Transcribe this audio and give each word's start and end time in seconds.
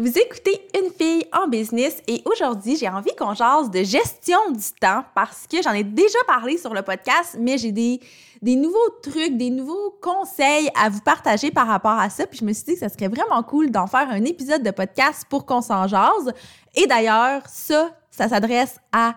Vous 0.00 0.18
écoutez 0.18 0.66
Une 0.78 0.90
fille 0.90 1.26
en 1.30 1.46
business 1.46 2.00
et 2.08 2.22
aujourd'hui, 2.24 2.74
j'ai 2.74 2.88
envie 2.88 3.14
qu'on 3.14 3.34
jase 3.34 3.70
de 3.70 3.82
gestion 3.82 4.38
du 4.50 4.64
temps 4.80 5.04
parce 5.14 5.46
que 5.46 5.60
j'en 5.60 5.74
ai 5.74 5.84
déjà 5.84 6.18
parlé 6.26 6.56
sur 6.56 6.72
le 6.72 6.80
podcast, 6.80 7.36
mais 7.38 7.58
j'ai 7.58 7.70
des, 7.70 8.00
nouveaux 8.42 8.78
trucs, 9.02 9.36
des 9.36 9.50
nouveaux 9.50 9.94
conseils 10.00 10.70
à 10.74 10.88
vous 10.88 11.02
partager 11.02 11.50
par 11.50 11.66
rapport 11.66 11.98
à 11.98 12.08
ça. 12.08 12.26
Puis 12.26 12.38
je 12.38 12.46
me 12.46 12.54
suis 12.54 12.64
dit 12.64 12.72
que 12.72 12.78
ça 12.78 12.88
serait 12.88 13.08
vraiment 13.08 13.42
cool 13.42 13.70
d'en 13.70 13.86
faire 13.86 14.08
un 14.08 14.24
épisode 14.24 14.62
de 14.62 14.70
podcast 14.70 15.26
pour 15.28 15.44
qu'on 15.44 15.60
s'en 15.60 15.86
jase. 15.86 16.32
Et 16.74 16.86
d'ailleurs, 16.86 17.42
ça, 17.46 17.90
ça 18.10 18.26
s'adresse 18.26 18.78
à 18.92 19.16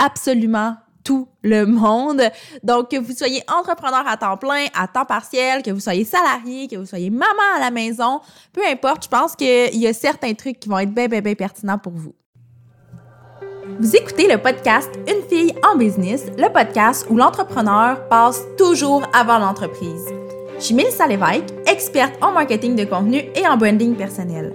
absolument 0.00 0.74
tout 1.10 1.26
le 1.42 1.66
monde. 1.66 2.22
Donc, 2.62 2.92
que 2.92 2.96
vous 2.96 3.12
soyez 3.12 3.42
entrepreneur 3.52 4.04
à 4.06 4.16
temps 4.16 4.36
plein, 4.36 4.66
à 4.78 4.86
temps 4.86 5.04
partiel, 5.04 5.60
que 5.60 5.72
vous 5.72 5.80
soyez 5.80 6.04
salarié, 6.04 6.68
que 6.68 6.76
vous 6.76 6.86
soyez 6.86 7.10
maman 7.10 7.56
à 7.56 7.58
la 7.58 7.72
maison, 7.72 8.20
peu 8.52 8.60
importe, 8.64 9.04
je 9.04 9.08
pense 9.08 9.34
qu'il 9.34 9.76
y 9.76 9.88
a 9.88 9.92
certains 9.92 10.34
trucs 10.34 10.60
qui 10.60 10.68
vont 10.68 10.78
être 10.78 10.94
bien, 10.94 11.08
bien, 11.08 11.20
bien 11.20 11.34
pertinents 11.34 11.78
pour 11.78 11.94
vous. 11.94 12.14
Vous 13.80 13.96
écoutez 13.96 14.28
le 14.28 14.38
podcast 14.38 14.88
Une 15.08 15.28
fille 15.28 15.52
en 15.68 15.76
business, 15.76 16.26
le 16.38 16.48
podcast 16.52 17.06
où 17.10 17.16
l'entrepreneur 17.16 18.06
passe 18.08 18.42
toujours 18.56 19.02
avant 19.12 19.38
l'entreprise. 19.38 20.04
Je 20.58 20.64
suis 20.64 20.74
Mélissa 20.76 21.08
Lévesque, 21.08 21.52
experte 21.66 22.22
en 22.22 22.30
marketing 22.30 22.76
de 22.76 22.84
contenu 22.84 23.24
et 23.34 23.48
en 23.48 23.56
branding 23.56 23.96
personnel. 23.96 24.54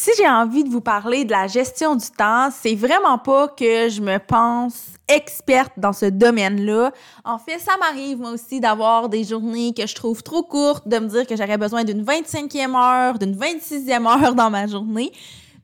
Si 0.00 0.12
j'ai 0.16 0.28
envie 0.28 0.62
de 0.62 0.68
vous 0.68 0.80
parler 0.80 1.24
de 1.24 1.32
la 1.32 1.48
gestion 1.48 1.96
du 1.96 2.08
temps, 2.16 2.50
c'est 2.52 2.76
vraiment 2.76 3.18
pas 3.18 3.48
que 3.48 3.88
je 3.88 4.00
me 4.00 4.18
pense 4.18 4.90
experte 5.08 5.72
dans 5.76 5.92
ce 5.92 6.06
domaine-là. 6.06 6.92
En 7.24 7.36
fait, 7.36 7.58
ça 7.58 7.72
m'arrive 7.80 8.20
moi 8.20 8.30
aussi 8.30 8.60
d'avoir 8.60 9.08
des 9.08 9.24
journées 9.24 9.74
que 9.74 9.88
je 9.88 9.96
trouve 9.96 10.22
trop 10.22 10.44
courtes, 10.44 10.86
de 10.86 11.00
me 11.00 11.08
dire 11.08 11.26
que 11.26 11.34
j'aurais 11.34 11.58
besoin 11.58 11.82
d'une 11.82 12.04
25e 12.04 12.76
heure, 12.76 13.18
d'une 13.18 13.34
26e 13.34 14.06
heure 14.06 14.36
dans 14.36 14.50
ma 14.50 14.68
journée. 14.68 15.10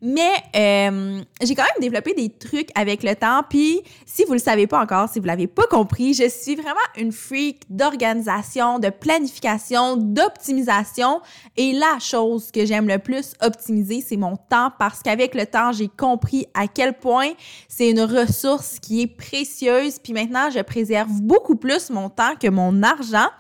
Mais 0.07 0.35
euh, 0.55 1.23
j'ai 1.43 1.55
quand 1.55 1.63
même 1.63 1.81
développé 1.81 2.13
des 2.13 2.29
trucs 2.29 2.69
avec 2.75 3.03
le 3.03 3.17
temps. 3.17 3.41
Puis, 3.49 3.81
si 4.05 4.25
vous 4.27 4.35
le 4.35 4.39
savez 4.39 4.67
pas 4.67 4.79
encore, 4.79 5.09
si 5.09 5.19
vous 5.19 5.25
l'avez 5.25 5.47
pas 5.47 5.67
compris, 5.71 6.13
je 6.13 6.29
suis 6.29 6.57
vraiment 6.57 6.75
une 6.99 7.11
freak 7.11 7.63
d'organisation, 7.71 8.79
de 8.79 8.91
planification, 8.91 9.97
d'optimisation. 9.97 11.23
Et 11.57 11.73
la 11.73 11.99
chose 12.01 12.51
que 12.51 12.67
j'aime 12.67 12.87
le 12.87 12.99
plus 12.99 13.33
optimiser, 13.41 14.05
c'est 14.07 14.19
mon 14.19 14.37
temps 14.37 14.71
parce 14.79 15.03
qu'avec 15.03 15.35
le 15.35 15.47
temps, 15.47 15.73
j'ai 15.73 15.89
compris 15.89 16.45
à 16.53 16.69
quel 16.69 16.99
point 16.99 17.31
c'est 17.67 17.89
une 17.89 18.03
ressource 18.03 18.79
qui 18.81 19.01
est 19.01 19.07
précieuse. 19.07 19.99
Puis 20.01 20.13
maintenant, 20.13 20.51
je 20.51 20.61
préserve 20.61 21.23
beaucoup 21.23 21.57
plus 21.57 21.89
mon 21.89 22.11
temps 22.11 22.35
que 22.39 22.49
mon 22.49 22.83
argent. 22.83 23.31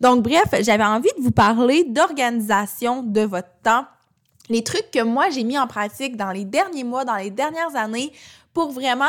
Donc, 0.00 0.22
bref, 0.22 0.46
j'avais 0.62 0.82
envie 0.82 1.10
de 1.18 1.22
vous 1.22 1.30
parler 1.30 1.84
d'organisation 1.84 3.02
de 3.02 3.20
votre 3.20 3.50
temps 3.62 3.84
les 4.48 4.62
trucs 4.62 4.90
que 4.90 5.02
moi 5.02 5.30
j'ai 5.30 5.44
mis 5.44 5.58
en 5.58 5.66
pratique 5.66 6.16
dans 6.16 6.30
les 6.30 6.44
derniers 6.44 6.84
mois, 6.84 7.04
dans 7.04 7.16
les 7.16 7.30
dernières 7.30 7.74
années 7.76 8.12
pour 8.52 8.70
vraiment 8.70 9.04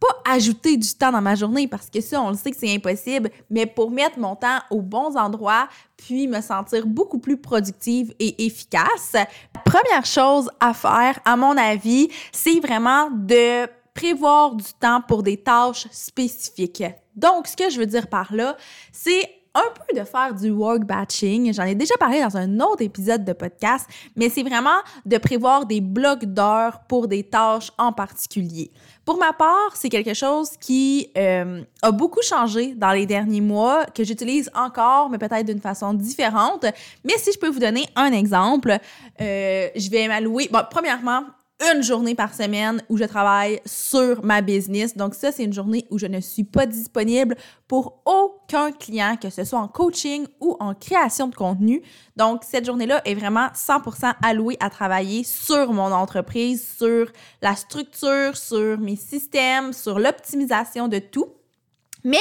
pas 0.00 0.32
ajouter 0.32 0.76
du 0.76 0.94
temps 0.94 1.10
dans 1.10 1.20
ma 1.20 1.34
journée 1.34 1.66
parce 1.66 1.90
que 1.90 2.00
ça, 2.00 2.20
on 2.22 2.30
le 2.30 2.36
sait 2.36 2.50
que 2.50 2.56
c'est 2.56 2.72
impossible, 2.72 3.30
mais 3.50 3.66
pour 3.66 3.90
mettre 3.90 4.18
mon 4.18 4.36
temps 4.36 4.58
aux 4.70 4.82
bons 4.82 5.16
endroits 5.16 5.68
puis 5.96 6.28
me 6.28 6.40
sentir 6.40 6.86
beaucoup 6.86 7.18
plus 7.18 7.36
productive 7.36 8.14
et 8.20 8.46
efficace. 8.46 9.16
Première 9.64 10.06
chose 10.06 10.50
à 10.60 10.72
faire, 10.72 11.18
à 11.24 11.36
mon 11.36 11.56
avis, 11.56 12.08
c'est 12.30 12.60
vraiment 12.60 13.10
de 13.10 13.66
prévoir 13.92 14.54
du 14.54 14.72
temps 14.80 15.00
pour 15.00 15.24
des 15.24 15.36
tâches 15.36 15.88
spécifiques. 15.90 16.84
Donc, 17.16 17.48
ce 17.48 17.56
que 17.56 17.68
je 17.68 17.80
veux 17.80 17.86
dire 17.86 18.06
par 18.06 18.32
là, 18.32 18.56
c'est 18.92 19.28
un 19.54 19.72
peu 19.74 19.98
de 19.98 20.04
faire 20.04 20.34
du 20.34 20.50
work 20.50 20.84
batching. 20.84 21.52
J'en 21.52 21.64
ai 21.64 21.74
déjà 21.74 21.96
parlé 21.96 22.20
dans 22.20 22.36
un 22.36 22.60
autre 22.60 22.82
épisode 22.82 23.24
de 23.24 23.32
podcast, 23.32 23.86
mais 24.16 24.28
c'est 24.28 24.42
vraiment 24.42 24.78
de 25.04 25.18
prévoir 25.18 25.66
des 25.66 25.80
blocs 25.80 26.24
d'heures 26.24 26.80
pour 26.88 27.08
des 27.08 27.24
tâches 27.24 27.70
en 27.78 27.92
particulier. 27.92 28.70
Pour 29.04 29.16
ma 29.16 29.32
part, 29.32 29.74
c'est 29.74 29.88
quelque 29.88 30.12
chose 30.12 30.50
qui 30.60 31.10
euh, 31.16 31.62
a 31.80 31.90
beaucoup 31.90 32.20
changé 32.22 32.74
dans 32.74 32.92
les 32.92 33.06
derniers 33.06 33.40
mois, 33.40 33.86
que 33.86 34.04
j'utilise 34.04 34.50
encore, 34.54 35.08
mais 35.08 35.16
peut-être 35.16 35.46
d'une 35.46 35.60
façon 35.60 35.94
différente. 35.94 36.66
Mais 37.04 37.14
si 37.16 37.32
je 37.32 37.38
peux 37.38 37.48
vous 37.48 37.58
donner 37.58 37.86
un 37.96 38.12
exemple, 38.12 38.76
euh, 39.20 39.68
je 39.74 39.90
vais 39.90 40.08
m'allouer. 40.08 40.48
Bon, 40.52 40.60
premièrement, 40.70 41.22
une 41.60 41.82
journée 41.82 42.14
par 42.14 42.34
semaine 42.34 42.82
où 42.88 42.96
je 42.96 43.04
travaille 43.04 43.60
sur 43.66 44.24
ma 44.24 44.42
business. 44.42 44.96
Donc 44.96 45.14
ça, 45.14 45.32
c'est 45.32 45.44
une 45.44 45.52
journée 45.52 45.86
où 45.90 45.98
je 45.98 46.06
ne 46.06 46.20
suis 46.20 46.44
pas 46.44 46.66
disponible 46.66 47.36
pour 47.66 48.00
aucun 48.04 48.70
client, 48.70 49.16
que 49.20 49.28
ce 49.28 49.44
soit 49.44 49.58
en 49.58 49.68
coaching 49.68 50.26
ou 50.40 50.56
en 50.60 50.74
création 50.74 51.26
de 51.26 51.34
contenu. 51.34 51.82
Donc 52.16 52.44
cette 52.44 52.64
journée-là 52.64 53.02
est 53.04 53.14
vraiment 53.14 53.48
100% 53.54 54.14
allouée 54.22 54.56
à 54.60 54.70
travailler 54.70 55.24
sur 55.24 55.72
mon 55.72 55.92
entreprise, 55.92 56.76
sur 56.78 57.10
la 57.42 57.56
structure, 57.56 58.36
sur 58.36 58.78
mes 58.78 58.96
systèmes, 58.96 59.72
sur 59.72 59.98
l'optimisation 59.98 60.86
de 60.86 60.98
tout. 60.98 61.28
Mais 62.04 62.18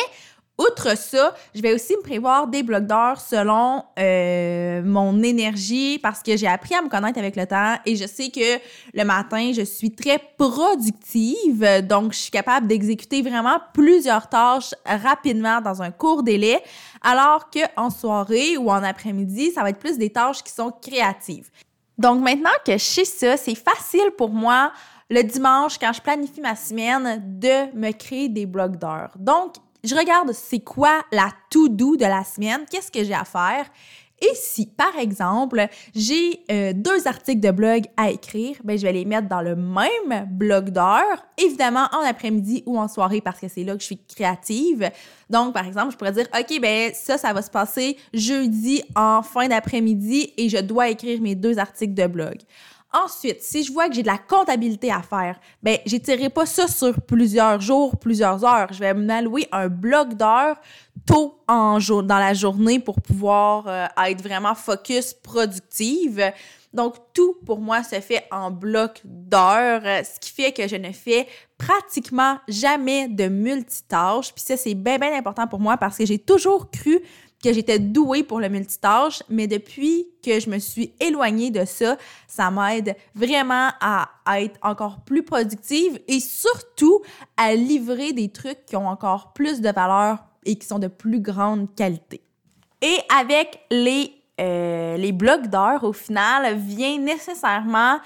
Outre 0.58 0.98
ça, 0.98 1.36
je 1.54 1.62
vais 1.62 1.74
aussi 1.74 1.96
me 1.96 2.02
prévoir 2.02 2.48
des 2.48 2.64
blocs 2.64 2.88
d'heures 2.88 3.22
selon 3.22 3.84
euh, 4.00 4.82
mon 4.84 5.22
énergie 5.22 6.00
parce 6.00 6.24
que 6.24 6.36
j'ai 6.36 6.48
appris 6.48 6.74
à 6.74 6.82
me 6.82 6.90
connaître 6.90 7.20
avec 7.20 7.36
le 7.36 7.46
temps 7.46 7.76
et 7.86 7.96
je 7.96 8.08
sais 8.08 8.30
que 8.30 8.60
le 8.96 9.04
matin, 9.04 9.52
je 9.54 9.62
suis 9.62 9.92
très 9.92 10.20
productive, 10.38 11.86
donc 11.88 12.14
je 12.14 12.18
suis 12.18 12.32
capable 12.32 12.66
d'exécuter 12.66 13.22
vraiment 13.22 13.60
plusieurs 13.72 14.30
tâches 14.30 14.74
rapidement 14.84 15.62
dans 15.62 15.84
un 15.84 15.92
court 15.92 16.24
délai, 16.24 16.60
alors 17.04 17.52
qu'en 17.52 17.92
soirée 17.92 18.58
ou 18.58 18.72
en 18.72 18.84
après-midi, 18.84 19.52
ça 19.52 19.62
va 19.62 19.70
être 19.70 19.80
plus 19.80 20.00
des 20.00 20.10
tâches 20.10 20.42
qui 20.42 20.52
sont 20.52 20.72
créatives. 20.72 21.52
Donc 22.00 22.24
maintenant 22.24 22.50
que 22.66 22.74
je 22.74 22.78
sais 22.78 23.06
ça, 23.06 23.38
c'est 23.38 23.56
facile 23.56 24.10
pour 24.18 24.30
moi 24.30 24.72
le 25.10 25.22
dimanche, 25.24 25.78
quand 25.80 25.94
je 25.94 26.02
planifie 26.02 26.42
ma 26.42 26.56
semaine, 26.56 27.22
de 27.40 27.74
me 27.78 27.92
créer 27.92 28.28
des 28.28 28.46
blocs 28.46 28.76
d'heures. 28.76 29.12
Donc, 29.18 29.56
je 29.84 29.96
regarde 29.96 30.32
c'est 30.34 30.60
quoi 30.60 31.02
la 31.12 31.30
to-do 31.50 31.96
de 31.96 32.06
la 32.06 32.24
semaine, 32.24 32.66
qu'est-ce 32.70 32.92
que 32.92 33.04
j'ai 33.04 33.14
à 33.14 33.26
faire. 33.26 33.66
Et 34.20 34.34
si, 34.34 34.66
par 34.66 34.98
exemple, 34.98 35.68
j'ai 35.94 36.42
euh, 36.50 36.74
deux 36.74 37.08
articles 37.08 37.40
de 37.40 37.52
blog 37.52 37.84
à 37.98 38.10
écrire, 38.10 38.56
ben, 38.64 38.76
je 38.76 38.84
vais 38.84 38.94
les 38.94 39.06
mettre 39.06 39.28
dans 39.28 39.42
le 39.42 39.56
même 39.56 40.26
blog 40.28 40.72
d'heures, 40.72 41.24
évidemment 41.38 41.88
en 41.94 42.00
après-midi 42.00 42.64
ou 42.66 42.80
en 42.80 42.88
soirée 42.88 43.22
parce 43.22 43.40
que 43.40 43.48
c'est 43.48 43.64
là 43.64 43.76
que 43.76 43.82
je 43.82 43.86
suis 43.86 44.00
créative. 44.00 44.90
Donc, 45.30 45.54
par 45.54 45.68
exemple, 45.68 45.92
je 45.92 45.98
pourrais 45.98 46.14
dire, 46.14 46.28
OK, 46.36 46.60
ben 46.60 46.92
ça, 46.96 47.20
ça 47.20 47.32
va 47.32 47.44
se 47.44 47.52
passer 47.52 47.98
jeudi 48.12 48.82
en 48.96 49.22
fin 49.22 49.48
d'après-midi 49.48 50.34
et 50.36 50.50
je 50.50 50.58
dois 50.58 50.90
écrire 50.90 51.22
mes 51.22 51.36
deux 51.36 51.60
articles 51.60 51.94
de 51.94 52.08
blog. 52.08 52.38
Ensuite, 53.04 53.42
si 53.42 53.64
je 53.64 53.72
vois 53.72 53.90
que 53.90 53.96
j'ai 53.96 54.02
de 54.02 54.08
la 54.08 54.18
comptabilité 54.18 54.92
à 54.92 55.02
faire, 55.02 55.40
ben 55.62 55.78
j'étirerai 55.86 56.30
pas 56.30 56.46
ça 56.46 56.68
sur 56.68 57.00
plusieurs 57.02 57.62
jours, 57.62 57.98
plusieurs 57.98 58.44
heures. 58.44 58.72
Je 58.72 58.80
vais 58.80 58.94
m'allouer 58.94 59.48
un 59.52 59.68
bloc 59.68 60.16
d'heures 60.16 60.58
tôt 61.06 61.40
en 61.48 61.80
jour, 61.80 62.02
dans 62.02 62.18
la 62.18 62.34
journée 62.34 62.80
pour 62.80 63.02
pouvoir 63.02 63.66
euh, 63.68 63.86
être 64.08 64.24
vraiment 64.24 64.56
focus 64.56 65.14
productive. 65.14 66.32
Donc, 66.74 66.96
tout 67.14 67.38
pour 67.46 67.60
moi 67.60 67.84
se 67.84 68.00
fait 68.02 68.26
en 68.32 68.52
bloc 68.52 69.02
d'heures, 69.04 69.84
ce 70.04 70.20
qui 70.20 70.32
fait 70.32 70.52
que 70.52 70.68
je 70.68 70.76
ne 70.76 70.92
fais 70.92 71.28
pratiquement 71.58 72.40
jamais 72.48 73.08
de 73.08 73.28
multitâches. 73.28 74.34
Puis 74.34 74.44
ça, 74.44 74.58
c'est 74.58 74.74
bien, 74.74 74.98
bien 74.98 75.16
important 75.18 75.48
pour 75.48 75.60
moi 75.60 75.78
parce 75.78 75.98
que 75.98 76.06
j'ai 76.06 76.20
toujours 76.20 76.70
cru 76.72 77.00
que 77.44 77.54
j'étais 77.54 77.80
douée 77.80 78.24
pour 78.24 78.40
le 78.40 78.50
multitâche, 78.50 79.22
mais 79.30 79.48
depuis 79.48 80.08
que 80.24 80.40
je 80.40 80.50
me 80.50 80.60
suis 80.60 80.94
éloignée 81.00 81.52
de 81.52 81.66
ça, 81.66 81.98
ça 82.28 82.50
m'aide 82.50 82.96
vraiment 83.14 83.70
à, 83.80 84.10
être 84.40 84.60
encore 84.62 85.02
plus 85.06 85.24
productive 85.24 86.00
et 86.08 86.20
surtout 86.20 87.02
à 87.38 87.56
livrer 87.56 88.14
des 88.14 88.30
trucs 88.30 88.66
qui 88.66 88.76
ont 88.76 88.88
encore 88.88 89.34
plus 89.34 89.62
de 89.62 89.70
valeur 89.70 90.18
et 90.46 90.58
qui 90.58 90.68
sont 90.68 90.80
de 90.80 90.88
plus 90.88 91.22
grande 91.22 91.74
qualité. 91.76 92.22
Et 92.82 92.98
avec 93.18 93.60
les, 93.72 94.14
euh, 94.42 94.98
les 94.98 95.12
blocs 95.12 95.48
d'heures, 95.48 95.84
au 95.84 95.94
final, 95.94 96.58
vient 96.58 96.98
nécessairement 96.98 98.00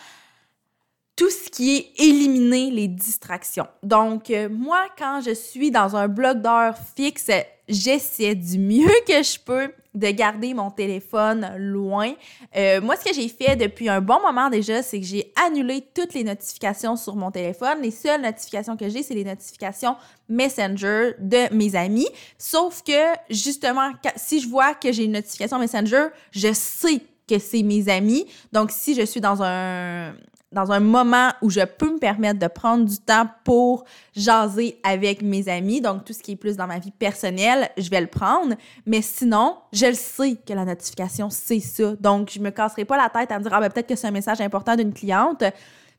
tout 1.22 1.30
ce 1.30 1.52
qui 1.52 1.78
est 1.78 1.92
éliminer 2.00 2.72
les 2.72 2.88
distractions. 2.88 3.68
Donc, 3.84 4.32
euh, 4.32 4.50
moi, 4.50 4.88
quand 4.98 5.22
je 5.24 5.36
suis 5.36 5.70
dans 5.70 5.96
un 5.96 6.08
bloc 6.08 6.42
d'heures 6.42 6.76
fixe, 6.96 7.30
j'essaie 7.70 8.34
du 8.34 8.58
mieux 8.58 8.90
que 9.08 9.22
je 9.22 9.38
peux 9.40 9.72
de 9.94 10.08
garder 10.08 10.56
mon 10.56 10.72
téléphone 10.72 11.48
loin. 11.60 12.12
Euh, 12.56 12.82
moi, 12.82 12.96
ce 12.96 13.08
que 13.08 13.14
j'ai 13.14 13.28
fait 13.28 13.56
depuis 13.56 13.88
un 13.88 14.02
bon 14.02 14.20
moment 14.20 14.50
déjà, 14.50 14.82
c'est 14.82 15.00
que 15.00 15.06
j'ai 15.06 15.32
annulé 15.46 15.84
toutes 15.94 16.16
les 16.16 16.24
notifications 16.24 16.96
sur 16.96 17.16
mon 17.16 17.30
téléphone. 17.30 17.84
Les 17.84 17.92
seules 17.92 18.22
notifications 18.22 18.76
que 18.76 18.90
j'ai, 18.90 19.04
c'est 19.04 19.14
les 19.14 19.26
notifications 19.26 19.98
Messenger 20.28 21.12
de 21.20 21.54
mes 21.54 21.76
amis. 21.76 22.10
Sauf 22.40 22.82
que, 22.82 23.14
justement, 23.30 23.92
si 24.16 24.42
je 24.42 24.48
vois 24.48 24.74
que 24.74 24.92
j'ai 24.92 25.04
une 25.04 25.12
notification 25.12 25.60
Messenger, 25.60 26.08
je 26.32 26.52
sais 26.52 27.00
que 27.30 27.38
c'est 27.38 27.62
mes 27.62 27.90
amis. 27.90 28.26
Donc, 28.52 28.72
si 28.72 28.96
je 28.96 29.04
suis 29.06 29.22
dans 29.22 29.44
un, 29.44 30.16
dans 30.52 30.72
un 30.72 30.82
moment 30.82 31.30
où 31.42 31.50
je 31.50 31.62
peux 31.62 31.94
me 31.94 32.00
permettre 32.00 32.40
de 32.40 32.48
prendre 32.48 32.86
du 32.86 32.98
temps 32.98 33.26
pour 33.46 33.86
jaser 34.16 34.80
avec 34.84 35.22
mes 35.22 35.48
amis, 35.48 35.80
donc 35.80 36.04
tout 36.04 36.14
ce 36.14 36.22
qui 36.22 36.34
est 36.34 36.36
plus 36.36 36.58
dans 36.58 36.68
ma 36.68 36.80
vie 36.80 36.92
personnelle, 36.92 37.70
je 37.78 37.90
vais 37.90 38.02
le 38.02 38.08
prendre. 38.08 38.56
Mais 38.86 39.02
sinon, 39.02 39.58
je 39.72 39.86
le 39.86 39.94
sais 39.94 40.36
que 40.46 40.54
la 40.54 40.66
notification, 40.66 41.30
c'est 41.30 41.62
ça. 41.62 41.96
Donc, 42.00 42.32
je 42.34 42.40
me 42.40 42.50
casserai 42.50 42.84
pas 42.84 42.98
la 42.98 43.10
tête 43.10 43.32
à 43.32 43.40
me 43.40 43.44
dire, 43.44 43.54
ah 43.54 43.62
ben 43.62 43.70
peut-être 43.70 43.88
que 43.88 43.96
c'est 43.96 44.08
un 44.08 44.12
message 44.12 44.42
important 44.42 44.76
d'une 44.76 44.94
cliente. 44.94 45.44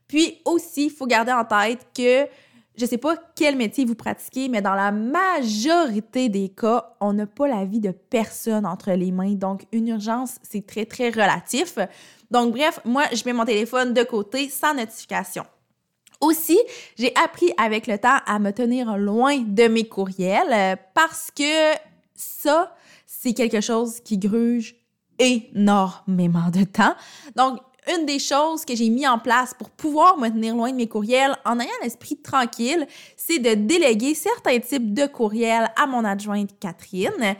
Puis 0.07 0.41
aussi, 0.45 0.85
il 0.85 0.91
faut 0.91 1.07
garder 1.07 1.31
en 1.31 1.45
tête 1.45 1.87
que 1.95 2.27
je 2.75 2.85
sais 2.85 2.97
pas 2.97 3.15
quel 3.35 3.55
métier 3.55 3.85
vous 3.85 3.95
pratiquez, 3.95 4.49
mais 4.49 4.61
dans 4.61 4.73
la 4.73 4.91
majorité 4.91 6.29
des 6.29 6.49
cas, 6.49 6.95
on 6.99 7.13
n'a 7.13 7.27
pas 7.27 7.47
la 7.47 7.65
vie 7.65 7.79
de 7.79 7.91
personne 7.91 8.65
entre 8.65 8.91
les 8.91 9.11
mains. 9.11 9.33
Donc, 9.33 9.65
une 9.71 9.87
urgence, 9.89 10.37
c'est 10.41 10.65
très, 10.65 10.85
très 10.85 11.09
relatif. 11.09 11.77
Donc, 12.31 12.53
bref, 12.53 12.79
moi, 12.85 13.03
je 13.13 13.23
mets 13.25 13.33
mon 13.33 13.45
téléphone 13.45 13.93
de 13.93 14.03
côté 14.03 14.49
sans 14.49 14.73
notification. 14.73 15.45
Aussi, 16.19 16.57
j'ai 16.97 17.13
appris 17.15 17.51
avec 17.57 17.85
le 17.85 17.97
temps 17.97 18.17
à 18.25 18.39
me 18.39 18.51
tenir 18.51 18.97
loin 18.97 19.39
de 19.39 19.67
mes 19.67 19.87
courriels 19.87 20.53
euh, 20.53 20.75
parce 20.93 21.29
que 21.31 21.73
ça, 22.15 22.75
c'est 23.05 23.33
quelque 23.33 23.61
chose 23.61 23.99
qui 23.99 24.17
gruge 24.17 24.75
énormément 25.19 26.49
de 26.49 26.63
temps. 26.63 26.95
Donc, 27.35 27.59
une 27.91 28.05
des 28.05 28.19
choses 28.19 28.65
que 28.65 28.75
j'ai 28.75 28.89
mis 28.89 29.07
en 29.07 29.19
place 29.19 29.53
pour 29.53 29.69
pouvoir 29.69 30.17
me 30.17 30.29
tenir 30.29 30.55
loin 30.55 30.71
de 30.71 30.75
mes 30.75 30.87
courriels 30.87 31.35
en 31.45 31.59
ayant 31.59 31.71
l'esprit 31.81 32.17
tranquille, 32.17 32.87
c'est 33.17 33.39
de 33.39 33.53
déléguer 33.53 34.15
certains 34.15 34.59
types 34.59 34.93
de 34.93 35.05
courriels 35.05 35.69
à 35.75 35.87
mon 35.87 36.05
adjointe 36.05 36.51
Catherine. 36.59 37.35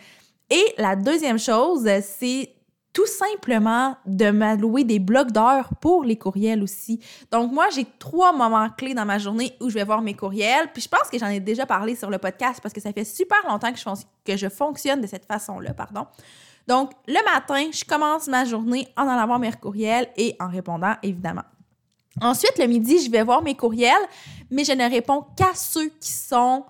Et 0.50 0.63
la 0.78 0.95
deuxième 0.95 1.40
chose, 1.40 1.90
c'est 2.01 2.54
tout 2.94 3.07
simplement 3.07 3.98
de 4.06 4.30
m'allouer 4.30 4.84
des 4.84 5.00
blocs 5.00 5.31
d'heures 5.31 5.69
pour 5.81 6.04
les 6.04 6.16
courriels 6.16 6.62
aussi. 6.62 7.00
Donc 7.31 7.51
moi, 7.51 7.66
j'ai 7.74 7.88
trois 7.98 8.31
moments 8.31 8.69
clés 8.69 8.94
dans 8.94 9.06
ma 9.06 9.18
journée 9.18 9.57
où 9.60 9.69
je 9.69 9.74
vais 9.74 9.84
voir 9.84 10.01
mes 10.01 10.13
courriels. 10.13 10.69
Puis 10.72 10.84
je 10.84 10.89
pense 10.89 11.10
que 11.10 11.18
j'en 11.18 11.28
ai 11.28 11.39
déjà 11.39 11.66
parlé 11.66 11.96
sur 11.96 12.12
le 12.12 12.19
podcast 12.19 12.60
parce 12.62 12.74
que 12.74 12.80
ça 12.80 12.94
fait 12.94 13.04
super 13.04 13.39
longtemps 13.48 13.74
que 13.74 13.80
je, 13.80 13.86
que 14.24 14.38
je 14.38 14.48
fonctionne 14.48 15.01
de 15.01 15.07
cette 15.07 15.25
façon-là, 15.25 15.74
pardon. 15.74 16.06
Donc, 16.68 16.92
le 17.07 17.24
matin, 17.25 17.69
je 17.71 17.83
commence 17.83 18.27
ma 18.27 18.45
journée 18.45 18.88
en 18.95 19.07
allant 19.07 19.25
voir 19.25 19.39
mes 19.39 19.51
courriels 19.51 20.07
et 20.15 20.36
en 20.39 20.50
répondant, 20.50 20.95
évidemment. 21.04 21.44
Ensuite, 22.21 22.57
le 22.57 22.68
midi, 22.68 23.04
je 23.04 23.12
vais 23.12 23.24
voir 23.24 23.42
mes 23.42 23.56
courriels, 23.56 23.92
mais 24.50 24.63
je 24.63 24.71
ne 24.71 24.89
réponds 24.89 25.25
qu'à 25.36 25.54
ceux 25.56 25.89
qui 26.00 26.12
sont 26.12 26.63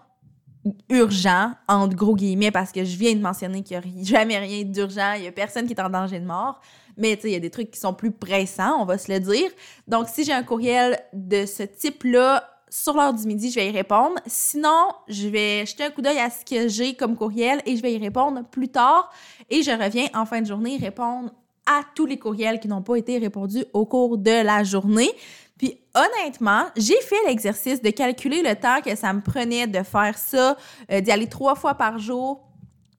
urgents, 0.89 1.51
entre 1.67 1.95
gros 1.95 2.15
guillemets, 2.15 2.51
parce 2.51 2.71
que 2.71 2.83
je 2.85 2.97
viens 2.97 3.13
de 3.13 3.21
mentionner 3.21 3.61
qu'il 3.61 3.79
n'y 3.79 4.01
a 4.01 4.03
jamais 4.03 4.37
rien 4.37 4.63
d'urgent, 4.63 5.13
il 5.15 5.21
n'y 5.21 5.27
a 5.27 5.31
personne 5.31 5.67
qui 5.67 5.73
est 5.73 5.81
en 5.81 5.89
danger 5.89 6.19
de 6.19 6.25
mort. 6.25 6.61
Mais 6.95 7.19
il 7.23 7.31
y 7.31 7.35
a 7.35 7.39
des 7.39 7.49
trucs 7.49 7.71
qui 7.71 7.79
sont 7.79 7.93
plus 7.93 8.11
pressants, 8.11 8.79
on 8.79 8.85
va 8.85 8.97
se 8.99 9.11
le 9.11 9.19
dire. 9.19 9.49
Donc, 9.87 10.07
si 10.07 10.23
j'ai 10.23 10.31
un 10.31 10.43
courriel 10.43 10.99
de 11.11 11.45
ce 11.45 11.63
type-là, 11.63 12.52
sur 12.73 12.95
l'heure 12.95 13.13
du 13.13 13.27
midi, 13.27 13.51
je 13.51 13.55
vais 13.55 13.67
y 13.67 13.71
répondre. 13.71 14.15
Sinon, 14.25 14.87
je 15.07 15.27
vais 15.27 15.63
jeter 15.63 15.83
un 15.83 15.91
coup 15.91 16.01
d'œil 16.01 16.17
à 16.17 16.31
ce 16.31 16.43
que 16.43 16.67
j'ai 16.67 16.95
comme 16.95 17.15
courriel 17.15 17.61
et 17.67 17.77
je 17.77 17.83
vais 17.83 17.93
y 17.93 17.99
répondre 17.99 18.43
plus 18.49 18.67
tard. 18.67 19.13
Et 19.51 19.61
je 19.61 19.69
reviens 19.69 20.07
en 20.15 20.25
fin 20.25 20.41
de 20.41 20.47
journée 20.47 20.77
répondre 20.77 21.31
à 21.67 21.81
tous 21.93 22.07
les 22.07 22.17
courriels 22.17 22.59
qui 22.59 22.67
n'ont 22.67 22.81
pas 22.81 22.95
été 22.95 23.19
répondus 23.19 23.63
au 23.73 23.85
cours 23.85 24.17
de 24.17 24.43
la 24.43 24.63
journée. 24.63 25.11
Puis 25.55 25.77
honnêtement, 25.93 26.63
j'ai 26.75 26.99
fait 27.01 27.23
l'exercice 27.27 27.79
de 27.79 27.91
calculer 27.91 28.41
le 28.41 28.55
temps 28.55 28.81
que 28.83 28.95
ça 28.95 29.13
me 29.13 29.21
prenait 29.21 29.67
de 29.67 29.83
faire 29.83 30.17
ça, 30.17 30.57
euh, 30.91 30.99
d'y 30.99 31.11
aller 31.11 31.27
trois 31.27 31.53
fois 31.53 31.75
par 31.75 31.99
jour, 31.99 32.41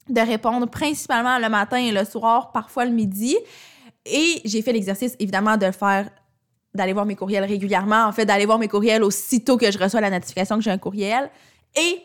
de 0.09 0.21
répondre 0.21 0.69
principalement 0.69 1.41
le 1.41 1.49
matin 1.49 1.79
et 1.79 1.91
le 1.91 2.05
soir, 2.05 2.53
parfois 2.53 2.85
le 2.85 2.93
midi. 2.93 3.37
Et 4.07 4.41
j'ai 4.45 4.63
fait 4.63 4.73
l'exercice, 4.73 5.17
évidemment, 5.19 5.57
de 5.57 5.73
faire 5.73 6.11
d'aller 6.75 6.93
voir 6.93 7.07
mes 7.07 7.17
courriels 7.17 7.45
régulièrement, 7.45 8.05
en 8.05 8.13
fait, 8.13 8.27
d'aller 8.27 8.47
voir 8.47 8.59
mes 8.59 8.69
courriels 8.69 9.03
aussitôt 9.03 9.57
que 9.57 9.71
je 9.71 9.79
reçois 9.79 10.01
la 10.01 10.11
notification 10.11 10.57
que 10.57 10.63
j'ai 10.63 10.71
un 10.71 10.79
courriel. 10.79 11.31
Et 11.77 12.03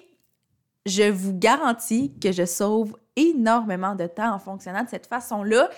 je 0.86 1.10
vous 1.10 1.34
garantis 1.34 2.14
que 2.20 2.32
je 2.32 2.46
sauve 2.46 2.96
énormément 3.16 3.96
de 3.96 4.08
temps 4.08 4.34
en 4.34 4.40
fonctionnant 4.40 4.84
de 4.84 4.90
cette 4.90 5.08
façon-là. 5.08 5.70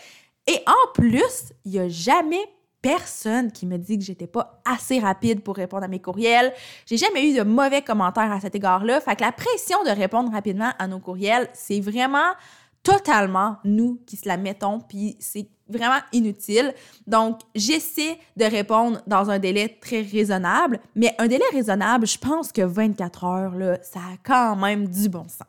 Et 0.47 0.59
en 0.67 0.91
plus, 0.93 1.53
il 1.65 1.71
n'y 1.71 1.79
a 1.79 1.89
jamais 1.89 2.41
personne 2.81 3.51
qui 3.51 3.65
me 3.65 3.77
dit 3.77 3.97
que 3.99 4.03
j'étais 4.03 4.27
pas 4.27 4.61
assez 4.65 4.99
rapide 4.99 5.41
pour 5.41 5.55
répondre 5.55 5.83
à 5.83 5.87
mes 5.87 5.99
courriels. 5.99 6.51
J'ai 6.87 6.97
jamais 6.97 7.29
eu 7.29 7.37
de 7.37 7.43
mauvais 7.43 7.81
commentaires 7.83 8.31
à 8.31 8.39
cet 8.39 8.55
égard-là. 8.55 8.99
Fait 9.01 9.15
que 9.15 9.21
la 9.21 9.31
pression 9.31 9.83
de 9.83 9.89
répondre 9.89 10.31
rapidement 10.31 10.71
à 10.79 10.87
nos 10.87 10.99
courriels, 10.99 11.47
c'est 11.53 11.79
vraiment 11.79 12.33
totalement 12.83 13.57
nous 13.63 14.01
qui 14.05 14.17
se 14.17 14.27
la 14.27 14.37
mettons, 14.37 14.79
puis 14.79 15.15
c'est 15.19 15.47
vraiment 15.67 15.99
inutile. 16.11 16.73
Donc, 17.07 17.39
j'essaie 17.55 18.17
de 18.35 18.45
répondre 18.45 19.01
dans 19.07 19.29
un 19.29 19.39
délai 19.39 19.77
très 19.81 20.01
raisonnable, 20.01 20.79
mais 20.95 21.15
un 21.17 21.27
délai 21.27 21.45
raisonnable, 21.51 22.07
je 22.07 22.17
pense 22.17 22.51
que 22.51 22.61
24 22.61 23.23
heures, 23.23 23.55
là, 23.55 23.77
ça 23.81 23.99
a 23.99 24.17
quand 24.23 24.55
même 24.55 24.87
du 24.87 25.09
bon 25.09 25.23
sens. 25.27 25.47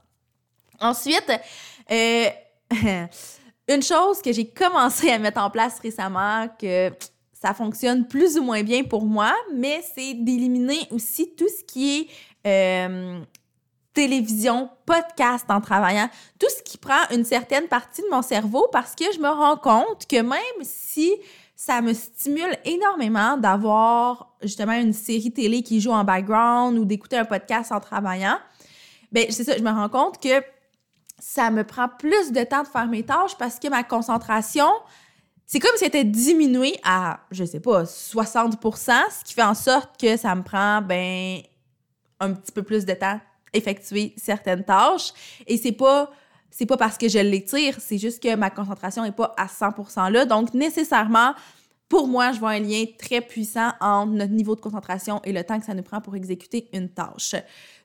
Ensuite, 0.80 1.32
euh, 1.90 2.26
une 3.68 3.82
chose 3.82 4.20
que 4.22 4.32
j'ai 4.32 4.48
commencé 4.48 5.10
à 5.10 5.18
mettre 5.18 5.40
en 5.40 5.50
place 5.50 5.78
récemment, 5.80 6.48
que 6.58 6.90
ça 7.32 7.54
fonctionne 7.54 8.06
plus 8.06 8.38
ou 8.38 8.42
moins 8.42 8.62
bien 8.62 8.84
pour 8.84 9.04
moi, 9.04 9.32
mais 9.54 9.82
c'est 9.94 10.14
d'éliminer 10.14 10.86
aussi 10.90 11.34
tout 11.34 11.48
ce 11.48 11.64
qui 11.64 11.98
est 11.98 12.08
euh, 12.46 13.20
télévision, 13.92 14.70
podcast 14.86 15.44
en 15.48 15.60
travaillant, 15.60 16.08
tout 16.38 16.48
ce 16.56 16.62
qui 16.62 16.78
prend 16.78 17.08
une 17.10 17.24
certaine 17.24 17.68
partie 17.68 18.02
de 18.02 18.08
mon 18.10 18.22
cerveau 18.22 18.68
parce 18.72 18.94
que 18.94 19.04
je 19.14 19.20
me 19.20 19.28
rends 19.28 19.56
compte 19.56 20.06
que 20.08 20.20
même 20.20 20.62
si 20.62 21.12
ça 21.54 21.80
me 21.80 21.92
stimule 21.92 22.56
énormément 22.64 23.36
d'avoir 23.36 24.34
justement 24.42 24.72
une 24.72 24.92
série 24.92 25.32
télé 25.32 25.62
qui 25.62 25.80
joue 25.80 25.92
en 25.92 26.04
background 26.04 26.78
ou 26.78 26.84
d'écouter 26.84 27.18
un 27.18 27.24
podcast 27.24 27.70
en 27.70 27.80
travaillant, 27.80 28.38
ben 29.12 29.26
c'est 29.30 29.44
ça, 29.44 29.56
je 29.56 29.62
me 29.62 29.70
rends 29.70 29.88
compte 29.88 30.20
que 30.20 30.42
ça 31.18 31.50
me 31.50 31.62
prend 31.62 31.88
plus 31.88 32.32
de 32.32 32.42
temps 32.42 32.62
de 32.62 32.68
faire 32.68 32.88
mes 32.88 33.04
tâches 33.04 33.36
parce 33.38 33.58
que 33.60 33.68
ma 33.68 33.84
concentration, 33.84 34.68
c'est 35.46 35.60
comme 35.60 35.76
si 35.76 35.84
elle 35.84 35.88
était 35.88 36.04
diminuée 36.04 36.80
à, 36.82 37.20
je 37.30 37.44
sais 37.44 37.60
pas, 37.60 37.84
60% 37.84 38.56
ce 38.56 39.24
qui 39.24 39.34
fait 39.34 39.42
en 39.42 39.54
sorte 39.54 40.00
que 40.00 40.16
ça 40.16 40.34
me 40.34 40.42
prend, 40.42 40.82
ben, 40.82 41.40
un 42.18 42.32
petit 42.32 42.52
peu 42.52 42.62
plus 42.62 42.84
de 42.84 42.94
temps 42.94 43.20
effectuer 43.52 44.14
certaines 44.16 44.64
tâches. 44.64 45.12
Et 45.46 45.56
c'est 45.56 45.72
pas 45.72 46.10
c'est 46.52 46.66
pas 46.66 46.76
parce 46.76 46.98
que 46.98 47.08
je 47.08 47.18
l'étire, 47.18 47.76
c'est 47.80 47.96
juste 47.96 48.22
que 48.22 48.36
ma 48.36 48.50
concentration 48.50 49.02
n'est 49.02 49.10
pas 49.10 49.34
à 49.38 49.46
100% 49.46 50.10
là. 50.12 50.26
Donc, 50.26 50.52
nécessairement, 50.52 51.32
pour 51.92 52.08
moi, 52.08 52.32
je 52.32 52.38
vois 52.40 52.52
un 52.52 52.58
lien 52.58 52.86
très 52.98 53.20
puissant 53.20 53.68
entre 53.78 54.12
notre 54.12 54.32
niveau 54.32 54.56
de 54.56 54.62
concentration 54.62 55.20
et 55.24 55.32
le 55.32 55.44
temps 55.44 55.60
que 55.60 55.66
ça 55.66 55.74
nous 55.74 55.82
prend 55.82 56.00
pour 56.00 56.16
exécuter 56.16 56.66
une 56.72 56.88
tâche. 56.88 57.34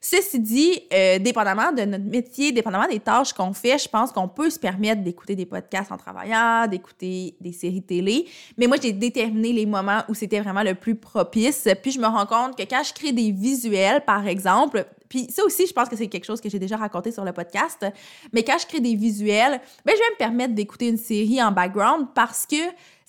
Ceci 0.00 0.40
dit, 0.40 0.80
euh, 0.94 1.18
dépendamment 1.18 1.72
de 1.72 1.82
notre 1.82 2.06
métier, 2.06 2.50
dépendamment 2.50 2.88
des 2.88 3.00
tâches 3.00 3.34
qu'on 3.34 3.52
fait, 3.52 3.76
je 3.76 3.86
pense 3.86 4.10
qu'on 4.10 4.26
peut 4.26 4.48
se 4.48 4.58
permettre 4.58 5.02
d'écouter 5.02 5.36
des 5.36 5.44
podcasts 5.44 5.92
en 5.92 5.98
travaillant, 5.98 6.66
d'écouter 6.66 7.36
des 7.38 7.52
séries 7.52 7.82
télé. 7.82 8.24
Mais 8.56 8.66
moi, 8.66 8.78
j'ai 8.80 8.94
déterminé 8.94 9.52
les 9.52 9.66
moments 9.66 10.00
où 10.08 10.14
c'était 10.14 10.40
vraiment 10.40 10.62
le 10.62 10.74
plus 10.74 10.94
propice. 10.94 11.68
Puis 11.82 11.92
je 11.92 12.00
me 12.00 12.06
rends 12.06 12.24
compte 12.24 12.56
que 12.56 12.62
quand 12.62 12.82
je 12.82 12.94
crée 12.94 13.12
des 13.12 13.30
visuels, 13.30 14.00
par 14.06 14.26
exemple, 14.26 14.86
puis 15.10 15.26
ça 15.30 15.44
aussi, 15.44 15.66
je 15.66 15.72
pense 15.74 15.90
que 15.90 15.96
c'est 15.96 16.08
quelque 16.08 16.24
chose 16.24 16.40
que 16.40 16.48
j'ai 16.48 16.58
déjà 16.58 16.78
raconté 16.78 17.12
sur 17.12 17.26
le 17.26 17.32
podcast. 17.34 17.84
Mais 18.32 18.42
quand 18.42 18.56
je 18.58 18.66
crée 18.66 18.80
des 18.80 18.94
visuels, 18.94 19.60
ben, 19.84 19.92
je 19.94 19.98
vais 19.98 20.10
me 20.12 20.18
permettre 20.18 20.54
d'écouter 20.54 20.88
une 20.88 20.96
série 20.96 21.42
en 21.42 21.52
background 21.52 22.06
parce 22.14 22.46
que 22.46 22.56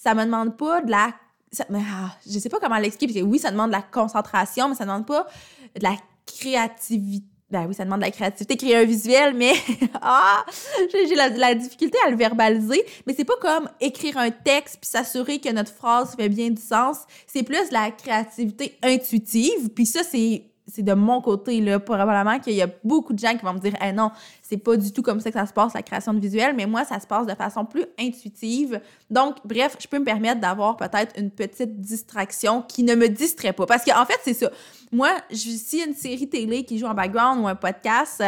ça 0.02 0.16
me 0.16 0.24
demande 0.24 0.58
pas 0.58 0.82
de 0.82 0.92
la 0.92 1.14
ça, 1.52 1.66
mais, 1.70 1.82
ah, 1.92 2.16
je 2.30 2.38
sais 2.38 2.50
pas 2.50 2.60
comment 2.60 2.78
l'expliquer, 2.78 3.24
oui, 3.24 3.40
ça 3.40 3.52
demande 3.52 3.70
de 3.70 3.76
la 3.76 3.82
concentration, 3.82 4.70
mais 4.70 4.76
ça 4.76 4.86
demande 4.86 5.08
pas 5.08 5.28
de 5.76 5.84
la 5.84 5.96
créativité. 6.26 7.26
Ben 7.50 7.66
oui, 7.68 7.74
ça 7.74 7.84
demande 7.84 8.02
de 8.02 8.06
la 8.06 8.12
créativité, 8.12 8.56
créer 8.56 8.76
un 8.76 8.84
visuel, 8.84 9.34
mais 9.34 9.54
ah, 10.04 10.46
j'ai 10.94 11.16
la, 11.16 11.30
la, 11.30 11.56
difficulté 11.56 11.98
à 12.06 12.12
le 12.12 12.16
verbaliser. 12.16 12.86
Mais 13.08 13.16
c'est 13.18 13.26
pas 13.26 13.38
comme 13.42 13.68
écrire 13.80 14.20
un 14.20 14.30
texte 14.30 14.78
puis 14.80 14.88
s'assurer 14.88 15.40
que 15.40 15.50
notre 15.50 15.74
phrase 15.74 16.16
fait 16.16 16.30
bien 16.30 16.52
du 16.52 16.62
sens. 16.62 16.98
C'est 17.26 17.42
plus 17.42 17.72
la 17.72 17.90
créativité 17.90 18.78
intuitive. 18.84 19.70
Puis 19.70 19.88
ça, 19.88 20.02
c'est 20.04 20.44
c'est 20.72 20.84
de 20.84 20.94
mon 20.94 21.22
côté, 21.22 21.62
là. 21.62 21.80
Probablement 21.80 22.40
qu'il 22.40 22.54
y 22.54 22.62
a 22.62 22.68
beaucoup 22.84 23.14
de 23.14 23.20
gens 23.20 23.36
qui 23.36 23.44
vont 23.46 23.54
me 23.54 23.60
dire, 23.60 23.74
eh 23.84 23.92
non, 23.92 24.12
c'est 24.42 24.58
pas 24.58 24.78
du 24.78 24.92
tout 24.92 25.02
comme 25.02 25.20
ça 25.20 25.32
que 25.32 25.38
ça 25.38 25.46
se 25.46 25.54
passe, 25.54 25.74
la 25.74 25.84
création 25.84 26.14
de 26.14 26.20
visuels, 26.20 26.56
mais 26.56 26.66
moi, 26.66 26.86
ça 26.86 27.00
se 27.00 27.08
passe 27.08 27.26
de 27.26 27.36
façon 27.36 27.66
plus 27.66 27.86
intuitive. 28.00 28.82
Donc, 29.10 29.38
bref, 29.46 29.78
je 29.80 29.88
peux 29.88 30.00
me 30.00 30.06
permettre 30.06 30.42
d'avoir 30.42 30.78
peut-être 30.78 31.20
une 31.20 31.32
petite 31.32 31.80
distraction 31.82 32.62
qui 32.62 32.84
ne 32.84 32.96
me 32.96 33.10
distrait 33.10 33.54
pas. 33.54 33.66
Parce 33.66 33.84
qu'en 33.84 34.06
fait, 34.06 34.20
c'est 34.24 34.34
ça. 34.34 34.50
Moi, 34.92 35.10
si 35.32 35.84
une 35.86 35.94
série 35.94 36.30
télé 36.30 36.64
qui 36.64 36.78
joue 36.78 36.88
en 36.88 36.94
background 36.94 37.44
ou 37.44 37.48
un 37.48 37.56
podcast, 37.56 38.24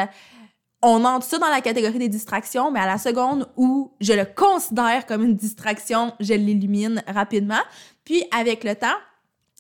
on 0.82 1.06
entre 1.06 1.26
ça 1.26 1.38
dans 1.38 1.50
la 1.50 1.62
catégorie 1.62 2.00
des 2.00 2.10
distractions, 2.10 2.72
mais 2.72 2.80
à 2.80 2.88
la 2.88 2.98
seconde 2.98 3.48
où 3.56 3.92
je 4.00 4.14
le 4.14 4.26
considère 4.26 5.06
comme 5.06 5.24
une 5.24 5.36
distraction, 5.36 6.14
je 6.20 6.34
l'élimine 6.34 7.04
rapidement. 7.08 7.62
Puis, 8.04 8.24
avec 8.36 8.64
le 8.64 8.76
temps, 8.76 8.88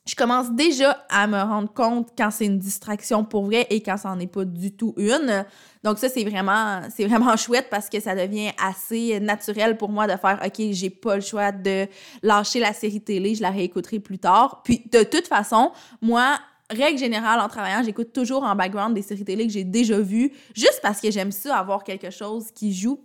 je 0.08 0.15
commence 0.15 0.51
déjà 0.51 1.05
à 1.10 1.27
me 1.27 1.39
rendre 1.39 1.72
compte 1.72 2.10
quand 2.17 2.31
c'est 2.31 2.46
une 2.46 2.58
distraction 2.58 3.24
pour 3.24 3.46
vrai 3.46 3.67
et 3.70 3.81
quand 3.81 4.03
n'en 4.03 4.20
est 4.20 4.27
pas 4.27 4.46
du 4.46 4.72
tout 4.72 4.96
une. 4.98 5.46
Donc 5.84 6.00
ça 6.00 6.10
c'est 6.10 6.24
vraiment 6.24 6.81
c'est 6.96 7.05
vraiment 7.05 7.38
chouette 7.38 7.67
parce 7.70 7.88
que 7.88 8.00
ça 8.00 8.15
devient 8.15 8.51
assez 8.62 9.20
naturel 9.20 9.77
pour 9.77 9.89
moi 9.89 10.08
de 10.08 10.17
faire 10.17 10.41
OK, 10.43 10.62
j'ai 10.72 10.89
pas 10.89 11.15
le 11.15 11.22
choix 11.22 11.51
de 11.51 11.88
lâcher 12.24 12.60
la 12.60 12.74
série 12.74 13.01
télé, 13.01 13.36
je 13.36 13.41
la 13.41 13.51
réécouterai 13.51 14.00
plus 14.00 14.17
tard. 14.17 14.62
Puis 14.63 14.84
de 14.91 15.03
toute 15.03 15.27
façon, 15.27 15.72
moi 16.01 16.39
règle 16.72 16.98
générale 16.98 17.39
en 17.39 17.48
travaillant, 17.48 17.84
j'écoute 17.84 18.13
toujours 18.13 18.43
en 18.43 18.55
background 18.55 18.96
des 18.96 19.01
séries 19.01 19.25
télé 19.25 19.46
que 19.46 19.53
j'ai 19.53 19.65
déjà 19.65 20.00
vues 20.00 20.31
juste 20.55 20.79
parce 20.81 21.00
que 21.00 21.12
j'aime 21.12 21.31
ça 21.31 21.58
avoir 21.58 21.84
quelque 21.84 22.10
chose 22.10 22.50
qui 22.51 22.74
joue 22.74 23.00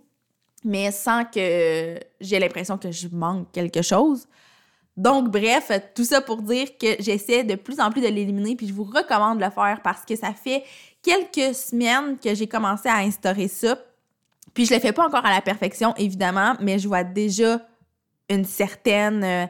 mais 0.63 0.91
sans 0.91 1.23
que 1.23 1.99
j'ai 2.19 2.39
l'impression 2.39 2.77
que 2.77 2.91
je 2.91 3.07
manque 3.09 3.51
quelque 3.51 3.81
chose. 3.81 4.27
Donc, 4.97 5.29
bref, 5.29 5.71
tout 5.93 6.03
ça 6.03 6.21
pour 6.21 6.41
dire 6.41 6.75
que 6.77 6.95
j'essaie 6.99 7.43
de 7.43 7.53
plus 7.53 7.79
en 7.79 7.91
plus 7.91 8.01
de 8.01 8.07
l'éliminer, 8.07 8.55
puis 8.55 8.67
je 8.67 8.73
vous 8.73 8.83
recommande 8.83 9.37
de 9.37 9.45
le 9.45 9.51
faire 9.51 9.79
parce 9.83 10.03
que 10.03 10.15
ça 10.15 10.33
fait 10.33 10.63
quelques 11.03 11.55
semaines 11.55 12.17
que 12.17 12.33
j'ai 12.33 12.47
commencé 12.47 12.89
à 12.89 12.97
instaurer 12.97 13.47
ça. 13.47 13.77
Puis 14.55 14.65
je 14.65 14.73
le 14.73 14.79
fais 14.79 14.93
pas 14.93 15.05
encore 15.05 15.23
à 15.23 15.31
la 15.31 15.41
perfection, 15.41 15.93
évidemment, 15.97 16.55
mais 16.59 16.79
je 16.79 16.87
vois 16.87 17.03
déjà 17.03 17.61
une 18.27 18.43
certaine 18.43 19.23
euh, 19.23 19.45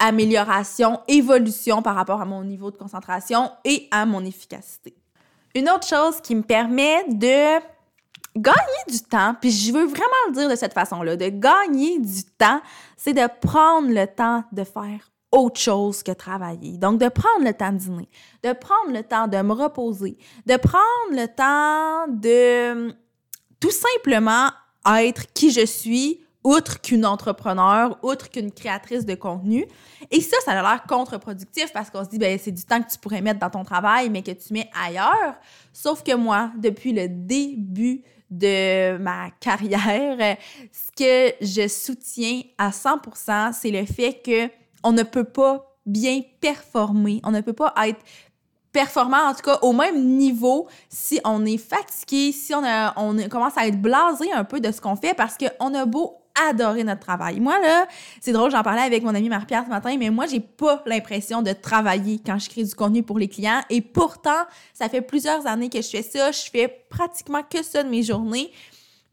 amélioration, 0.00 1.00
évolution 1.06 1.80
par 1.80 1.94
rapport 1.94 2.20
à 2.20 2.24
mon 2.24 2.42
niveau 2.42 2.72
de 2.72 2.76
concentration 2.76 3.52
et 3.64 3.86
à 3.92 4.04
mon 4.04 4.24
efficacité. 4.24 4.94
Une 5.54 5.70
autre 5.70 5.86
chose 5.86 6.20
qui 6.20 6.34
me 6.34 6.42
permet 6.42 7.04
de 7.08 7.60
gagner 8.36 8.84
du 8.88 9.00
temps, 9.00 9.34
puis 9.40 9.50
je 9.50 9.72
veux 9.72 9.84
vraiment 9.84 10.22
le 10.28 10.32
dire 10.34 10.48
de 10.48 10.56
cette 10.56 10.72
façon-là, 10.72 11.16
de 11.16 11.28
gagner 11.28 11.98
du 11.98 12.24
temps, 12.24 12.60
c'est 12.96 13.12
de 13.12 13.28
prendre 13.40 13.88
le 13.88 14.06
temps 14.06 14.44
de 14.52 14.64
faire 14.64 15.10
autre 15.30 15.58
chose 15.58 16.02
que 16.02 16.12
travailler. 16.12 16.76
Donc, 16.76 17.00
de 17.00 17.08
prendre 17.08 17.44
le 17.44 17.54
temps 17.54 17.72
de 17.72 17.78
dîner, 17.78 18.08
de 18.44 18.52
prendre 18.52 18.92
le 18.92 19.02
temps 19.02 19.26
de 19.26 19.38
me 19.38 19.52
reposer, 19.52 20.18
de 20.46 20.56
prendre 20.56 21.10
le 21.10 21.26
temps 21.26 22.06
de 22.08 22.94
tout 23.58 23.70
simplement 23.70 24.50
être 24.86 25.32
qui 25.32 25.50
je 25.50 25.64
suis, 25.64 26.20
outre 26.44 26.80
qu'une 26.80 27.06
entrepreneur, 27.06 27.98
outre 28.02 28.28
qu'une 28.28 28.50
créatrice 28.50 29.06
de 29.06 29.14
contenu. 29.14 29.64
Et 30.10 30.20
ça, 30.20 30.36
ça 30.44 30.52
a 30.52 30.62
l'air 30.62 30.82
contre-productif 30.88 31.72
parce 31.72 31.88
qu'on 31.88 32.04
se 32.04 32.10
dit, 32.10 32.18
ben, 32.18 32.38
c'est 32.38 32.50
du 32.50 32.64
temps 32.64 32.82
que 32.82 32.90
tu 32.90 32.98
pourrais 32.98 33.20
mettre 33.20 33.38
dans 33.38 33.50
ton 33.50 33.64
travail, 33.64 34.10
mais 34.10 34.22
que 34.22 34.32
tu 34.32 34.52
mets 34.52 34.68
ailleurs. 34.84 35.36
Sauf 35.72 36.02
que 36.02 36.14
moi, 36.14 36.50
depuis 36.58 36.92
le 36.92 37.08
début 37.08 38.02
de 38.32 38.96
ma 38.98 39.30
carrière, 39.40 40.36
ce 40.72 40.90
que 40.96 41.34
je 41.44 41.68
soutiens 41.68 42.42
à 42.56 42.70
100%, 42.70 43.52
c'est 43.52 43.70
le 43.70 43.84
fait 43.84 44.22
que 44.24 44.50
on 44.82 44.92
ne 44.92 45.02
peut 45.02 45.24
pas 45.24 45.76
bien 45.84 46.22
performer, 46.40 47.20
on 47.24 47.30
ne 47.30 47.40
peut 47.40 47.52
pas 47.52 47.74
être 47.86 48.00
performant, 48.72 49.28
en 49.28 49.34
tout 49.34 49.42
cas 49.42 49.58
au 49.60 49.72
même 49.72 50.02
niveau, 50.16 50.66
si 50.88 51.20
on 51.24 51.44
est 51.44 51.58
fatigué, 51.58 52.32
si 52.32 52.54
on, 52.54 52.62
on 52.96 53.28
commence 53.28 53.56
à 53.58 53.66
être 53.66 53.80
blasé 53.80 54.32
un 54.32 54.44
peu 54.44 54.60
de 54.60 54.72
ce 54.72 54.80
qu'on 54.80 54.96
fait 54.96 55.14
parce 55.14 55.36
qu'on 55.36 55.74
a 55.74 55.84
beau 55.84 56.21
adorer 56.48 56.84
notre 56.84 57.00
travail. 57.00 57.40
Moi, 57.40 57.58
là, 57.60 57.86
c'est 58.20 58.32
drôle, 58.32 58.50
j'en 58.50 58.62
parlais 58.62 58.82
avec 58.82 59.02
mon 59.02 59.14
ami 59.14 59.28
Marie-Pierre 59.28 59.64
ce 59.64 59.70
matin, 59.70 59.96
mais 59.98 60.10
moi, 60.10 60.26
j'ai 60.26 60.40
pas 60.40 60.82
l'impression 60.86 61.42
de 61.42 61.52
travailler 61.52 62.20
quand 62.24 62.38
je 62.38 62.48
crée 62.48 62.64
du 62.64 62.74
contenu 62.74 63.02
pour 63.02 63.18
les 63.18 63.28
clients. 63.28 63.60
Et 63.70 63.80
pourtant, 63.80 64.44
ça 64.72 64.88
fait 64.88 65.02
plusieurs 65.02 65.46
années 65.46 65.68
que 65.68 65.80
je 65.80 65.88
fais 65.88 66.02
ça. 66.02 66.30
Je 66.32 66.50
fais 66.50 66.84
pratiquement 66.88 67.42
que 67.42 67.62
ça 67.62 67.82
de 67.82 67.88
mes 67.88 68.02
journées. 68.02 68.50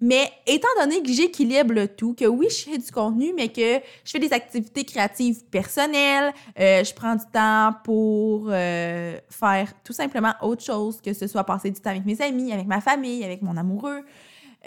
Mais 0.02 0.32
étant 0.48 0.70
donné 0.80 1.04
que 1.04 1.12
j'équilibre 1.12 1.86
tout, 1.86 2.14
que 2.14 2.24
oui, 2.24 2.48
je 2.50 2.70
fais 2.70 2.78
du 2.78 2.90
contenu, 2.90 3.34
mais 3.36 3.50
que 3.50 3.82
je 4.06 4.12
fais 4.12 4.20
des 4.20 4.32
activités 4.32 4.86
créatives 4.86 5.44
personnelles, 5.52 6.34
euh, 6.58 6.84
je 6.86 6.94
prends 6.94 7.16
du 7.16 7.26
temps 7.34 7.74
pour 7.84 8.48
euh, 8.50 9.18
faire 9.30 9.74
tout 9.84 9.92
simplement 9.92 10.34
autre 10.42 10.64
chose, 10.64 11.02
que 11.02 11.14
ce 11.14 11.28
soit 11.28 11.44
passer 11.44 11.70
du 11.70 11.82
temps 11.82 11.90
avec 11.90 12.06
mes 12.06 12.22
amis, 12.22 12.54
avec 12.54 12.66
ma 12.66 12.80
famille, 12.80 13.26
avec 13.26 13.42
mon 13.42 13.58
amoureux, 13.58 14.06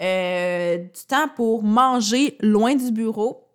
euh, 0.01 0.77
du 0.77 1.05
temps 1.07 1.27
pour 1.35 1.63
manger 1.63 2.37
loin 2.41 2.75
du 2.75 2.91
bureau, 2.91 3.47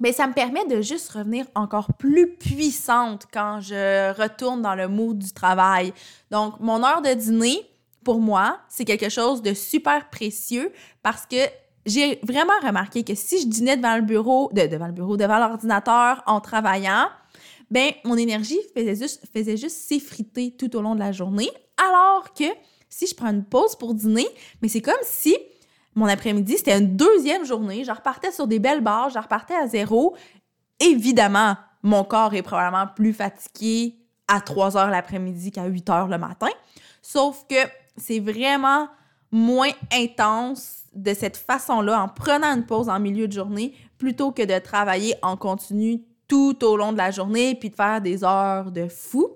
mais 0.00 0.12
ça 0.12 0.26
me 0.26 0.32
permet 0.32 0.64
de 0.66 0.80
juste 0.80 1.10
revenir 1.10 1.46
encore 1.54 1.94
plus 1.94 2.34
puissante 2.36 3.26
quand 3.32 3.60
je 3.60 4.12
retourne 4.20 4.62
dans 4.62 4.74
le 4.74 4.88
mood 4.88 5.18
du 5.18 5.32
travail. 5.32 5.92
Donc, 6.30 6.60
mon 6.60 6.84
heure 6.84 7.02
de 7.02 7.12
dîner, 7.14 7.68
pour 8.04 8.20
moi, 8.20 8.60
c'est 8.68 8.84
quelque 8.84 9.08
chose 9.08 9.42
de 9.42 9.54
super 9.54 10.08
précieux 10.08 10.72
parce 11.02 11.26
que 11.26 11.36
j'ai 11.84 12.20
vraiment 12.22 12.52
remarqué 12.62 13.02
que 13.02 13.14
si 13.14 13.40
je 13.40 13.46
dînais 13.46 13.76
devant 13.76 13.96
le 13.96 14.02
bureau, 14.02 14.50
devant 14.52 14.86
le 14.86 14.92
bureau, 14.92 15.16
devant 15.16 15.38
l'ordinateur 15.38 16.22
en 16.26 16.40
travaillant, 16.40 17.08
ben 17.70 17.90
mon 18.04 18.16
énergie 18.16 18.58
faisait 18.74 18.94
juste, 18.94 19.24
faisait 19.32 19.56
juste 19.56 19.76
s'effriter 19.76 20.54
tout 20.56 20.74
au 20.76 20.82
long 20.82 20.94
de 20.94 21.00
la 21.00 21.12
journée. 21.12 21.50
Alors 21.76 22.32
que 22.34 22.44
si 22.88 23.06
je 23.06 23.14
prends 23.14 23.30
une 23.30 23.44
pause 23.44 23.76
pour 23.76 23.94
dîner, 23.94 24.26
mais 24.62 24.68
c'est 24.68 24.80
comme 24.80 24.94
si 25.02 25.36
mon 25.98 26.06
après-midi, 26.06 26.56
c'était 26.56 26.78
une 26.78 26.96
deuxième 26.96 27.44
journée. 27.44 27.82
Je 27.82 27.90
repartais 27.90 28.30
sur 28.30 28.46
des 28.46 28.60
belles 28.60 28.82
barres, 28.82 29.10
je 29.10 29.18
repartais 29.18 29.56
à 29.56 29.66
zéro. 29.66 30.16
Évidemment, 30.78 31.56
mon 31.82 32.04
corps 32.04 32.34
est 32.34 32.42
probablement 32.42 32.86
plus 32.86 33.12
fatigué 33.12 33.96
à 34.28 34.40
3 34.40 34.76
heures 34.76 34.90
l'après-midi 34.90 35.50
qu'à 35.50 35.64
8 35.64 35.90
heures 35.90 36.06
le 36.06 36.18
matin. 36.18 36.50
Sauf 37.02 37.44
que 37.48 37.56
c'est 37.96 38.20
vraiment 38.20 38.88
moins 39.32 39.70
intense 39.92 40.84
de 40.94 41.12
cette 41.14 41.36
façon-là, 41.36 42.00
en 42.00 42.08
prenant 42.08 42.54
une 42.54 42.64
pause 42.64 42.88
en 42.88 43.00
milieu 43.00 43.26
de 43.26 43.32
journée, 43.32 43.74
plutôt 43.98 44.30
que 44.30 44.42
de 44.42 44.58
travailler 44.58 45.16
en 45.22 45.36
continu 45.36 46.02
tout 46.28 46.64
au 46.64 46.76
long 46.76 46.92
de 46.92 46.98
la 46.98 47.10
journée 47.10 47.54
puis 47.54 47.70
de 47.70 47.74
faire 47.74 48.00
des 48.00 48.22
heures 48.22 48.70
de 48.70 48.86
fou. 48.86 49.30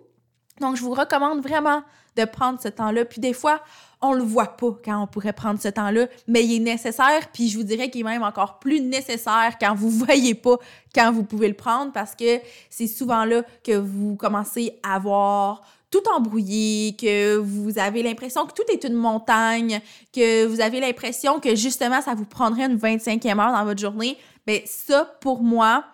Donc, 0.61 0.76
je 0.76 0.83
vous 0.83 0.95
recommande 0.95 1.42
vraiment 1.42 1.83
de 2.16 2.25
prendre 2.25 2.61
ce 2.61 2.69
temps-là. 2.69 3.04
Puis 3.04 3.21
des 3.21 3.33
fois, 3.33 3.61
on 4.02 4.12
le 4.12 4.23
voit 4.23 4.56
pas 4.56 4.76
quand 4.85 5.02
on 5.02 5.06
pourrait 5.06 5.32
prendre 5.32 5.61
ce 5.61 5.68
temps-là, 5.68 6.06
mais 6.26 6.44
il 6.44 6.56
est 6.56 6.59
nécessaire, 6.59 7.28
puis 7.32 7.49
je 7.49 7.56
vous 7.56 7.64
dirais 7.64 7.88
qu'il 7.88 8.02
est 8.02 8.04
même 8.04 8.23
encore 8.23 8.59
plus 8.59 8.80
nécessaire 8.80 9.56
quand 9.61 9.75
vous 9.75 9.90
voyez 10.04 10.35
pas 10.35 10.56
quand 10.94 11.12
vous 11.12 11.23
pouvez 11.23 11.49
le 11.49 11.54
prendre, 11.54 11.92
parce 11.92 12.14
que 12.14 12.40
c'est 12.68 12.87
souvent 12.87 13.25
là 13.25 13.42
que 13.64 13.76
vous 13.76 14.16
commencez 14.16 14.78
à 14.82 14.99
voir 14.99 15.62
tout 15.90 16.02
embrouillé, 16.14 16.97
que 16.97 17.37
vous 17.37 17.78
avez 17.78 18.02
l'impression 18.02 18.47
que 18.47 18.54
tout 18.54 18.64
est 18.73 18.85
une 18.85 18.94
montagne, 18.94 19.80
que 20.12 20.47
vous 20.47 20.61
avez 20.61 20.80
l'impression 20.80 21.38
que 21.38 21.54
justement 21.54 22.00
ça 22.00 22.14
vous 22.14 22.25
prendrait 22.25 22.64
une 22.64 22.78
25e 22.78 23.38
heure 23.38 23.52
dans 23.52 23.64
votre 23.64 23.80
journée, 23.80 24.16
mais 24.47 24.64
ça, 24.66 25.04
pour 25.21 25.42
moi, 25.42 25.85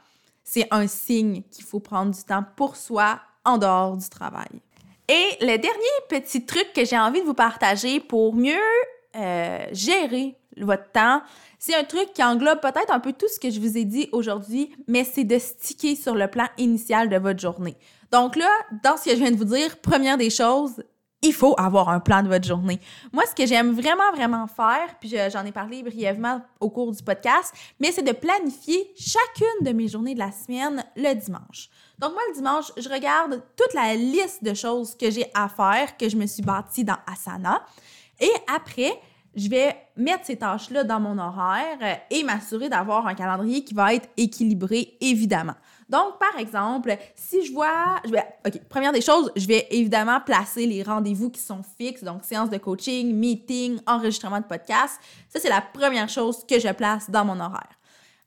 c'est 0.44 0.66
un 0.70 0.86
signe 0.86 1.42
qu'il 1.50 1.64
faut 1.64 1.80
prendre 1.80 2.14
du 2.14 2.22
temps 2.22 2.44
pour 2.56 2.76
soi 2.76 3.20
en 3.44 3.58
dehors 3.58 3.96
du 3.96 4.08
travail. 4.08 4.48
Et 5.08 5.38
le 5.40 5.56
dernier 5.56 5.98
petit 6.08 6.44
truc 6.44 6.72
que 6.74 6.84
j'ai 6.84 6.98
envie 6.98 7.20
de 7.20 7.26
vous 7.26 7.34
partager 7.34 7.98
pour 7.98 8.34
mieux 8.34 8.56
euh, 9.16 9.66
gérer 9.72 10.36
votre 10.58 10.90
temps, 10.90 11.22
c'est 11.58 11.74
un 11.74 11.84
truc 11.84 12.12
qui 12.12 12.22
englobe 12.22 12.60
peut-être 12.60 12.92
un 12.92 13.00
peu 13.00 13.12
tout 13.12 13.28
ce 13.28 13.40
que 13.40 13.50
je 13.50 13.58
vous 13.58 13.78
ai 13.78 13.84
dit 13.84 14.08
aujourd'hui, 14.12 14.70
mais 14.86 15.04
c'est 15.04 15.24
de 15.24 15.38
sticker 15.38 15.96
sur 15.96 16.14
le 16.14 16.28
plan 16.28 16.46
initial 16.58 17.08
de 17.08 17.16
votre 17.16 17.40
journée. 17.40 17.76
Donc 18.12 18.36
là, 18.36 18.50
dans 18.84 18.96
ce 18.96 19.06
que 19.06 19.10
je 19.12 19.16
viens 19.16 19.30
de 19.30 19.36
vous 19.36 19.44
dire, 19.44 19.78
première 19.78 20.18
des 20.18 20.30
choses, 20.30 20.82
il 21.22 21.32
faut 21.32 21.54
avoir 21.58 21.88
un 21.88 22.00
plan 22.00 22.22
de 22.22 22.28
votre 22.28 22.46
journée. 22.46 22.80
Moi, 23.12 23.24
ce 23.28 23.34
que 23.34 23.46
j'aime 23.46 23.72
vraiment, 23.72 24.12
vraiment 24.14 24.46
faire, 24.46 24.98
puis 25.00 25.14
j'en 25.32 25.44
ai 25.44 25.52
parlé 25.52 25.82
brièvement 25.82 26.40
au 26.60 26.70
cours 26.70 26.92
du 26.92 27.02
podcast, 27.02 27.52
mais 27.80 27.90
c'est 27.90 28.02
de 28.02 28.12
planifier 28.12 28.92
chacune 28.96 29.64
de 29.64 29.72
mes 29.72 29.88
journées 29.88 30.14
de 30.14 30.20
la 30.20 30.30
semaine 30.30 30.84
le 30.96 31.14
dimanche. 31.14 31.68
Donc 31.98 32.12
moi, 32.12 32.22
le 32.28 32.34
dimanche, 32.34 32.70
je 32.76 32.88
regarde 32.88 33.42
toute 33.56 33.74
la 33.74 33.94
liste 33.96 34.44
de 34.44 34.54
choses 34.54 34.96
que 34.96 35.10
j'ai 35.10 35.26
à 35.34 35.48
faire, 35.48 35.96
que 35.96 36.08
je 36.08 36.16
me 36.16 36.26
suis 36.26 36.42
bâtie 36.42 36.84
dans 36.84 36.98
Asana. 37.06 37.64
Et 38.20 38.32
après, 38.54 38.92
je 39.34 39.48
vais 39.48 39.76
mettre 39.96 40.24
ces 40.24 40.36
tâches-là 40.36 40.84
dans 40.84 41.00
mon 41.00 41.18
horaire 41.18 42.00
et 42.10 42.22
m'assurer 42.22 42.68
d'avoir 42.68 43.06
un 43.06 43.14
calendrier 43.14 43.64
qui 43.64 43.74
va 43.74 43.94
être 43.94 44.08
équilibré, 44.16 44.96
évidemment. 45.00 45.54
Donc, 45.88 46.18
par 46.18 46.38
exemple, 46.38 46.96
si 47.14 47.46
je 47.46 47.52
vois, 47.52 47.96
je 48.04 48.10
vais, 48.10 48.24
OK, 48.46 48.60
première 48.68 48.92
des 48.92 49.00
choses, 49.00 49.32
je 49.36 49.46
vais 49.46 49.66
évidemment 49.70 50.20
placer 50.20 50.66
les 50.66 50.82
rendez-vous 50.82 51.30
qui 51.30 51.40
sont 51.40 51.62
fixes, 51.62 52.04
donc 52.04 52.24
séance 52.24 52.50
de 52.50 52.58
coaching, 52.58 53.14
meeting, 53.14 53.78
enregistrement 53.86 54.38
de 54.38 54.44
podcast. 54.44 55.00
Ça, 55.28 55.40
c'est 55.40 55.48
la 55.48 55.62
première 55.62 56.08
chose 56.08 56.44
que 56.46 56.60
je 56.60 56.70
place 56.72 57.08
dans 57.08 57.24
mon 57.24 57.40
horaire. 57.40 57.78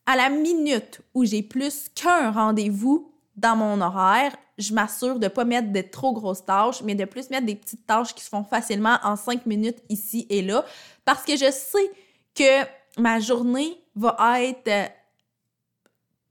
À 0.07 0.15
la 0.15 0.29
minute 0.29 1.01
où 1.13 1.23
j'ai 1.23 1.43
plus 1.43 1.89
qu'un 1.93 2.31
rendez-vous 2.31 3.11
dans 3.35 3.55
mon 3.55 3.79
horaire, 3.79 4.35
je 4.57 4.73
m'assure 4.73 5.19
de 5.19 5.27
pas 5.27 5.45
mettre 5.45 5.71
de 5.71 5.81
trop 5.81 6.13
grosses 6.13 6.45
tâches, 6.45 6.81
mais 6.83 6.95
de 6.95 7.05
plus 7.05 7.29
mettre 7.29 7.45
des 7.45 7.55
petites 7.55 7.85
tâches 7.85 8.13
qui 8.13 8.23
se 8.23 8.29
font 8.29 8.43
facilement 8.43 8.97
en 9.03 9.15
cinq 9.15 9.45
minutes 9.45 9.77
ici 9.89 10.25
et 10.29 10.41
là, 10.41 10.65
parce 11.05 11.23
que 11.23 11.33
je 11.33 11.51
sais 11.51 11.91
que 12.35 12.65
ma 12.99 13.19
journée 13.19 13.81
va 13.95 14.41
être 14.41 14.67
euh, 14.67 14.85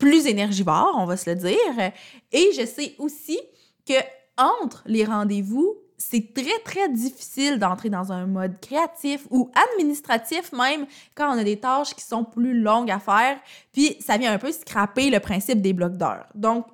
plus 0.00 0.26
énergivore, 0.26 0.96
on 0.98 1.04
va 1.04 1.16
se 1.16 1.30
le 1.30 1.36
dire, 1.36 1.92
et 2.32 2.50
je 2.58 2.66
sais 2.66 2.96
aussi 2.98 3.38
que 3.86 3.94
entre 4.36 4.82
les 4.86 5.04
rendez-vous, 5.04 5.76
c'est 5.98 6.32
très, 6.32 6.58
très 6.64 6.88
difficile 6.88 7.58
d'entrer 7.58 7.90
dans 7.90 8.10
un 8.10 8.26
mode 8.26 8.58
créatif 8.58 9.26
ou 9.30 9.50
administratif 9.76 10.50
même 10.52 10.86
quand 11.14 11.34
on 11.34 11.38
a 11.38 11.44
des 11.44 11.60
tâches 11.60 11.94
qui 11.94 12.02
sont 12.02 12.24
plus 12.24 12.58
longues 12.58 12.90
à 12.90 12.98
faire. 12.98 13.38
Puis 13.72 13.96
ça 14.00 14.16
vient 14.16 14.32
un 14.32 14.38
peu 14.38 14.50
scraper 14.50 15.10
le 15.10 15.20
principe 15.20 15.60
des 15.60 15.74
blocs 15.74 15.98
d'heures. 15.98 16.26
Donc, 16.34 16.66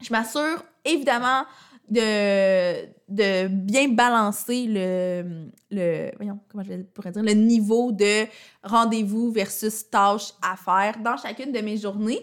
je 0.00 0.12
m'assure 0.12 0.64
évidemment 0.84 1.42
de, 1.88 3.48
bien 3.48 3.88
balancer 3.88 4.66
le, 4.68 5.48
le, 5.70 6.10
voyons, 6.16 6.38
comment 6.48 6.62
je 6.62 6.82
pourrais 6.94 7.10
dire, 7.10 7.22
le 7.22 7.32
niveau 7.32 7.90
de 7.90 8.26
rendez-vous 8.62 9.32
versus 9.32 9.90
tâches 9.90 10.32
à 10.40 10.56
faire 10.56 11.02
dans 11.02 11.16
chacune 11.16 11.50
de 11.50 11.60
mes 11.60 11.76
journées. 11.76 12.20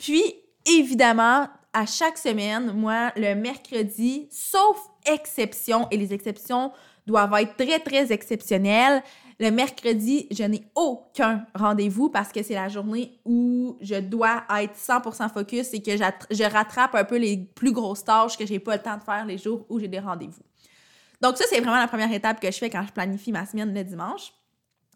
Puis, 0.00 0.34
évidemment, 0.64 1.46
à 1.74 1.84
chaque 1.84 2.16
semaine, 2.16 2.72
moi, 2.72 3.12
le 3.16 3.34
mercredi, 3.34 4.28
sauf 4.30 4.78
exception, 5.04 5.86
et 5.90 5.98
les 5.98 6.14
exceptions 6.14 6.72
doivent 7.06 7.34
être 7.34 7.54
très, 7.56 7.78
très 7.78 8.10
exceptionnelles, 8.10 9.02
le 9.38 9.50
mercredi, 9.50 10.26
je 10.30 10.42
n'ai 10.44 10.62
aucun 10.74 11.44
rendez-vous 11.54 12.08
parce 12.08 12.32
que 12.32 12.42
c'est 12.42 12.54
la 12.54 12.68
journée 12.68 13.20
où 13.26 13.76
je 13.80 13.96
dois 13.96 14.44
être 14.58 14.74
100% 14.74 15.32
focus 15.32 15.72
et 15.74 15.82
que 15.82 15.96
je 15.96 16.50
rattrape 16.50 16.94
un 16.94 17.04
peu 17.04 17.16
les 17.16 17.36
plus 17.36 17.72
grosses 17.72 18.04
tâches 18.04 18.38
que 18.38 18.46
j'ai 18.46 18.58
pas 18.58 18.76
le 18.76 18.82
temps 18.82 18.96
de 18.96 19.02
faire 19.02 19.26
les 19.26 19.38
jours 19.38 19.66
où 19.68 19.78
j'ai 19.78 19.88
des 19.88 19.98
rendez-vous. 19.98 20.42
Donc 21.20 21.36
ça, 21.36 21.44
c'est 21.48 21.60
vraiment 21.60 21.78
la 21.78 21.88
première 21.88 22.12
étape 22.12 22.40
que 22.40 22.50
je 22.50 22.58
fais 22.58 22.70
quand 22.70 22.84
je 22.86 22.92
planifie 22.92 23.32
ma 23.32 23.44
semaine 23.44 23.74
le 23.74 23.84
dimanche. 23.84 24.32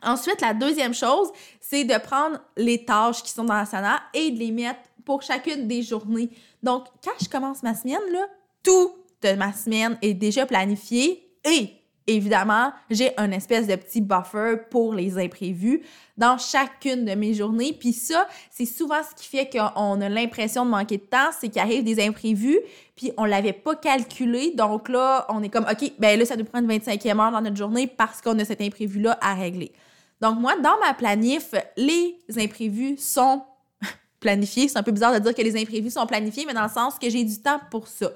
Ensuite, 0.03 0.43
la 0.43 0.53
deuxième 0.53 0.93
chose, 0.93 1.31
c'est 1.61 1.85
de 1.85 1.99
prendre 1.99 2.39
les 2.57 2.85
tâches 2.85 3.23
qui 3.23 3.31
sont 3.31 3.45
dans 3.45 3.55
la 3.55 3.65
sana 3.65 4.03
et 4.13 4.31
de 4.31 4.39
les 4.39 4.51
mettre 4.51 4.81
pour 5.05 5.23
chacune 5.23 5.69
des 5.69 5.83
journées. 5.83 6.31
Donc, 6.63 6.87
quand 7.03 7.13
je 7.23 7.29
commence 7.29 7.63
ma 7.63 7.75
semaine, 7.75 8.01
là, 8.13 8.27
tout 8.63 8.93
de 9.23 9.33
ma 9.33 9.53
semaine 9.53 9.99
est 10.03 10.15
déjà 10.15 10.47
planifié 10.47 11.31
et 11.45 11.71
évidemment, 12.07 12.73
j'ai 12.91 13.13
un 13.19 13.31
espèce 13.31 13.67
de 13.67 13.77
petit 13.77 14.01
buffer 14.01 14.57
pour 14.71 14.95
les 14.95 15.19
imprévus 15.19 15.83
dans 16.17 16.37
chacune 16.39 17.05
de 17.05 17.15
mes 17.15 17.35
journées. 17.35 17.73
Puis 17.73 17.93
ça, 17.93 18.29
c'est 18.51 18.67
souvent 18.67 19.01
ce 19.03 19.15
qui 19.15 19.29
fait 19.29 19.49
qu'on 19.51 20.01
a 20.01 20.09
l'impression 20.09 20.65
de 20.65 20.71
manquer 20.71 20.99
de 20.99 21.03
temps, 21.03 21.31
c'est 21.39 21.49
qu'il 21.49 21.63
arrive 21.63 21.85
des 21.85 22.05
imprévus, 22.05 22.59
puis 22.97 23.13
on 23.17 23.25
l'avait 23.25 23.53
pas 23.53 23.75
calculé. 23.75 24.53
Donc 24.55 24.89
là, 24.89 25.27
on 25.31 25.43
est 25.43 25.49
comme, 25.49 25.67
OK, 25.71 25.93
ben 25.99 26.19
là, 26.19 26.25
ça 26.25 26.37
nous 26.37 26.45
prend 26.45 26.61
une 26.61 26.69
25e 26.69 27.21
heure 27.21 27.33
dans 27.33 27.41
notre 27.41 27.57
journée 27.57 27.87
parce 27.87 28.21
qu'on 28.21 28.39
a 28.39 28.45
cet 28.45 28.61
imprévu-là 28.61 29.19
à 29.21 29.35
régler. 29.35 29.73
Donc 30.21 30.39
moi, 30.39 30.57
dans 30.57 30.79
ma 30.81 30.95
planif, 30.95 31.55
les 31.77 32.17
imprévus 32.37 32.97
sont 32.99 33.43
planifiés. 34.25 34.69
C'est 34.69 34.79
un 34.79 34.83
peu 34.83 34.91
bizarre 34.91 35.13
de 35.13 35.19
dire 35.19 35.35
que 35.35 35.43
les 35.43 35.61
imprévus 35.61 35.91
sont 35.91 36.07
planifiés, 36.07 36.45
mais 36.47 36.55
dans 36.55 36.65
le 36.65 36.71
sens 36.71 36.99
que 36.99 37.09
j'ai 37.11 37.25
du 37.25 37.41
temps 37.41 37.61
pour 37.71 37.87
ça. 37.87 38.11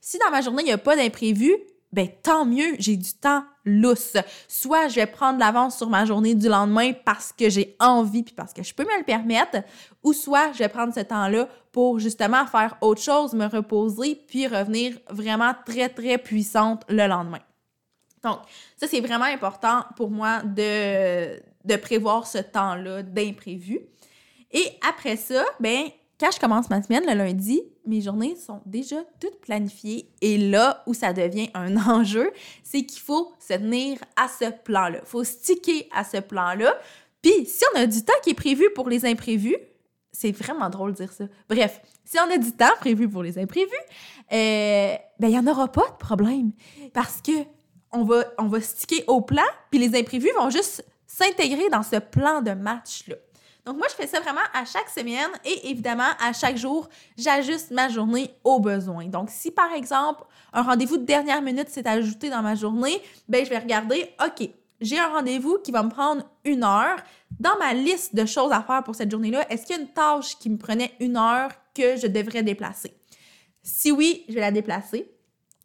Si 0.00 0.18
dans 0.18 0.30
ma 0.30 0.42
journée, 0.42 0.62
il 0.62 0.66
n'y 0.66 0.72
a 0.72 0.78
pas 0.78 0.94
d'imprévu, 0.94 1.56
ben 1.90 2.08
tant 2.22 2.44
mieux, 2.44 2.74
j'ai 2.78 2.96
du 2.96 3.14
temps 3.14 3.44
lousse. 3.64 4.16
Soit 4.46 4.88
je 4.88 4.96
vais 4.96 5.06
prendre 5.06 5.38
l'avance 5.38 5.78
sur 5.78 5.88
ma 5.88 6.04
journée 6.04 6.34
du 6.34 6.48
lendemain 6.48 6.92
parce 6.92 7.32
que 7.32 7.48
j'ai 7.48 7.76
envie 7.80 8.22
puis 8.22 8.34
parce 8.34 8.52
que 8.52 8.62
je 8.62 8.74
peux 8.74 8.84
me 8.84 8.98
le 8.98 9.04
permettre, 9.04 9.62
ou 10.02 10.12
soit 10.12 10.52
je 10.52 10.58
vais 10.58 10.68
prendre 10.68 10.92
ce 10.92 11.00
temps-là 11.00 11.48
pour 11.72 11.98
justement 11.98 12.46
faire 12.46 12.76
autre 12.82 13.00
chose, 13.00 13.32
me 13.32 13.46
reposer 13.46 14.20
puis 14.28 14.46
revenir 14.46 14.98
vraiment 15.08 15.52
très 15.64 15.88
très 15.88 16.18
puissante 16.18 16.82
le 16.88 17.06
lendemain. 17.06 17.40
Donc, 18.22 18.40
ça 18.76 18.86
c'est 18.86 19.00
vraiment 19.00 19.24
important 19.24 19.84
pour 19.96 20.10
moi 20.10 20.42
de 20.42 21.40
de 21.64 21.76
prévoir 21.76 22.26
ce 22.26 22.38
temps-là 22.38 23.02
d'imprévu. 23.02 23.80
Et 24.54 24.70
après 24.88 25.16
ça, 25.16 25.44
ben 25.60 25.88
quand 26.18 26.30
je 26.30 26.38
commence 26.38 26.70
ma 26.70 26.80
semaine 26.80 27.04
le 27.06 27.14
lundi, 27.14 27.62
mes 27.86 28.00
journées 28.00 28.36
sont 28.36 28.62
déjà 28.64 28.96
toutes 29.20 29.40
planifiées. 29.40 30.08
Et 30.20 30.38
là 30.38 30.82
où 30.86 30.94
ça 30.94 31.12
devient 31.12 31.50
un 31.54 31.76
enjeu, 31.88 32.32
c'est 32.62 32.84
qu'il 32.84 33.00
faut 33.00 33.32
se 33.38 33.54
tenir 33.54 33.98
à 34.16 34.28
ce 34.28 34.50
plan-là. 34.50 35.00
Il 35.02 35.06
faut 35.06 35.24
sticker 35.24 35.88
à 35.92 36.04
ce 36.04 36.18
plan-là. 36.18 36.72
Puis 37.20 37.46
si 37.46 37.64
on 37.74 37.80
a 37.80 37.86
du 37.86 38.04
temps 38.04 38.14
qui 38.22 38.30
est 38.30 38.34
prévu 38.34 38.70
pour 38.74 38.88
les 38.88 39.04
imprévus, 39.04 39.56
c'est 40.12 40.30
vraiment 40.30 40.70
drôle 40.70 40.92
de 40.92 40.98
dire 40.98 41.12
ça. 41.12 41.24
Bref, 41.48 41.80
si 42.04 42.16
on 42.18 42.32
a 42.32 42.38
du 42.38 42.52
temps 42.52 42.74
prévu 42.78 43.08
pour 43.08 43.24
les 43.24 43.36
imprévus, 43.38 43.70
euh, 44.32 44.94
ben 45.18 45.28
il 45.28 45.30
n'y 45.30 45.38
en 45.38 45.46
aura 45.48 45.70
pas 45.72 45.88
de 45.88 45.96
problème. 45.98 46.52
Parce 46.92 47.20
que 47.20 47.32
on 47.90 48.04
va, 48.04 48.24
on 48.38 48.46
va 48.46 48.60
sticker 48.60 49.04
au 49.08 49.20
plan, 49.20 49.42
puis 49.70 49.80
les 49.80 49.98
imprévus 49.98 50.30
vont 50.36 50.50
juste 50.50 50.84
s'intégrer 51.06 51.68
dans 51.70 51.82
ce 51.82 51.96
plan 51.96 52.40
de 52.40 52.52
match-là. 52.52 53.16
Donc 53.64 53.78
moi, 53.78 53.86
je 53.88 53.94
fais 53.94 54.06
ça 54.06 54.20
vraiment 54.20 54.42
à 54.52 54.64
chaque 54.64 54.90
semaine 54.90 55.30
et 55.44 55.70
évidemment, 55.70 56.10
à 56.20 56.32
chaque 56.32 56.56
jour, 56.56 56.88
j'ajuste 57.16 57.70
ma 57.70 57.88
journée 57.88 58.34
aux 58.44 58.60
besoins. 58.60 59.06
Donc 59.06 59.30
si 59.30 59.50
par 59.50 59.72
exemple, 59.72 60.24
un 60.52 60.62
rendez-vous 60.62 60.98
de 60.98 61.04
dernière 61.04 61.40
minute 61.40 61.70
s'est 61.70 61.88
ajouté 61.88 62.28
dans 62.28 62.42
ma 62.42 62.54
journée, 62.54 63.00
ben 63.28 63.44
je 63.44 63.50
vais 63.50 63.58
regarder, 63.58 64.10
OK, 64.24 64.48
j'ai 64.80 64.98
un 64.98 65.08
rendez-vous 65.08 65.58
qui 65.58 65.72
va 65.72 65.82
me 65.82 65.88
prendre 65.88 66.22
une 66.44 66.62
heure. 66.62 66.96
Dans 67.40 67.56
ma 67.58 67.72
liste 67.72 68.14
de 68.14 68.26
choses 68.26 68.52
à 68.52 68.62
faire 68.62 68.84
pour 68.84 68.94
cette 68.94 69.10
journée-là, 69.10 69.50
est-ce 69.50 69.66
qu'il 69.66 69.76
y 69.76 69.78
a 69.78 69.82
une 69.82 69.88
tâche 69.88 70.38
qui 70.38 70.50
me 70.50 70.58
prenait 70.58 70.92
une 71.00 71.16
heure 71.16 71.50
que 71.74 71.96
je 71.96 72.06
devrais 72.06 72.42
déplacer? 72.42 72.94
Si 73.62 73.90
oui, 73.90 74.24
je 74.28 74.34
vais 74.34 74.40
la 74.40 74.52
déplacer. 74.52 75.10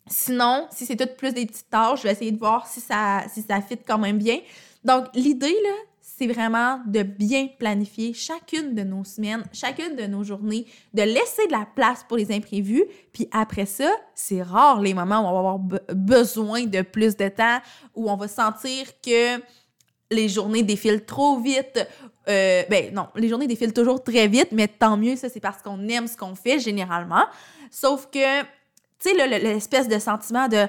Sinon, 0.07 0.67
si 0.71 0.85
c'est 0.85 0.95
tout 0.95 1.13
plus 1.17 1.33
des 1.33 1.45
petites 1.45 1.69
tâches, 1.69 1.99
je 1.99 2.03
vais 2.03 2.13
essayer 2.13 2.31
de 2.31 2.39
voir 2.39 2.65
si 2.65 2.79
ça, 2.79 3.23
si 3.31 3.43
ça 3.43 3.61
fit 3.61 3.77
quand 3.77 3.99
même 3.99 4.17
bien. 4.17 4.39
Donc, 4.83 5.05
l'idée, 5.13 5.55
là, 5.63 5.75
c'est 6.19 6.27
vraiment 6.27 6.81
de 6.85 7.01
bien 7.01 7.47
planifier 7.57 8.13
chacune 8.13 8.75
de 8.75 8.83
nos 8.83 9.05
semaines, 9.05 9.45
chacune 9.53 9.95
de 9.95 10.05
nos 10.05 10.21
journées, 10.21 10.65
de 10.93 11.03
laisser 11.03 11.47
de 11.47 11.53
la 11.53 11.65
place 11.65 12.03
pour 12.05 12.17
les 12.17 12.29
imprévus. 12.33 12.83
Puis 13.13 13.29
après 13.31 13.65
ça, 13.65 13.89
c'est 14.15 14.41
rare 14.41 14.81
les 14.81 14.93
moments 14.93 15.21
où 15.21 15.27
on 15.27 15.31
va 15.31 15.39
avoir 15.39 15.59
besoin 15.95 16.65
de 16.65 16.81
plus 16.81 17.15
de 17.15 17.29
temps, 17.29 17.59
où 17.95 18.11
on 18.11 18.17
va 18.17 18.27
sentir 18.27 18.87
que 19.01 19.41
les 20.11 20.27
journées 20.27 20.63
défilent 20.63 21.05
trop 21.05 21.39
vite. 21.39 21.87
Euh, 22.27 22.63
ben 22.69 22.93
non, 22.93 23.07
les 23.15 23.29
journées 23.29 23.47
défilent 23.47 23.71
toujours 23.71 24.03
très 24.03 24.27
vite, 24.27 24.49
mais 24.51 24.67
tant 24.67 24.97
mieux, 24.97 25.15
ça 25.15 25.29
c'est 25.29 25.39
parce 25.39 25.61
qu'on 25.61 25.87
aime 25.87 26.07
ce 26.07 26.17
qu'on 26.17 26.35
fait 26.35 26.59
généralement. 26.59 27.23
Sauf 27.71 28.09
que, 28.11 28.41
tu 28.41 28.47
sais, 29.15 29.39
l'espèce 29.39 29.87
de 29.87 29.99
sentiment 29.99 30.49
de 30.49 30.67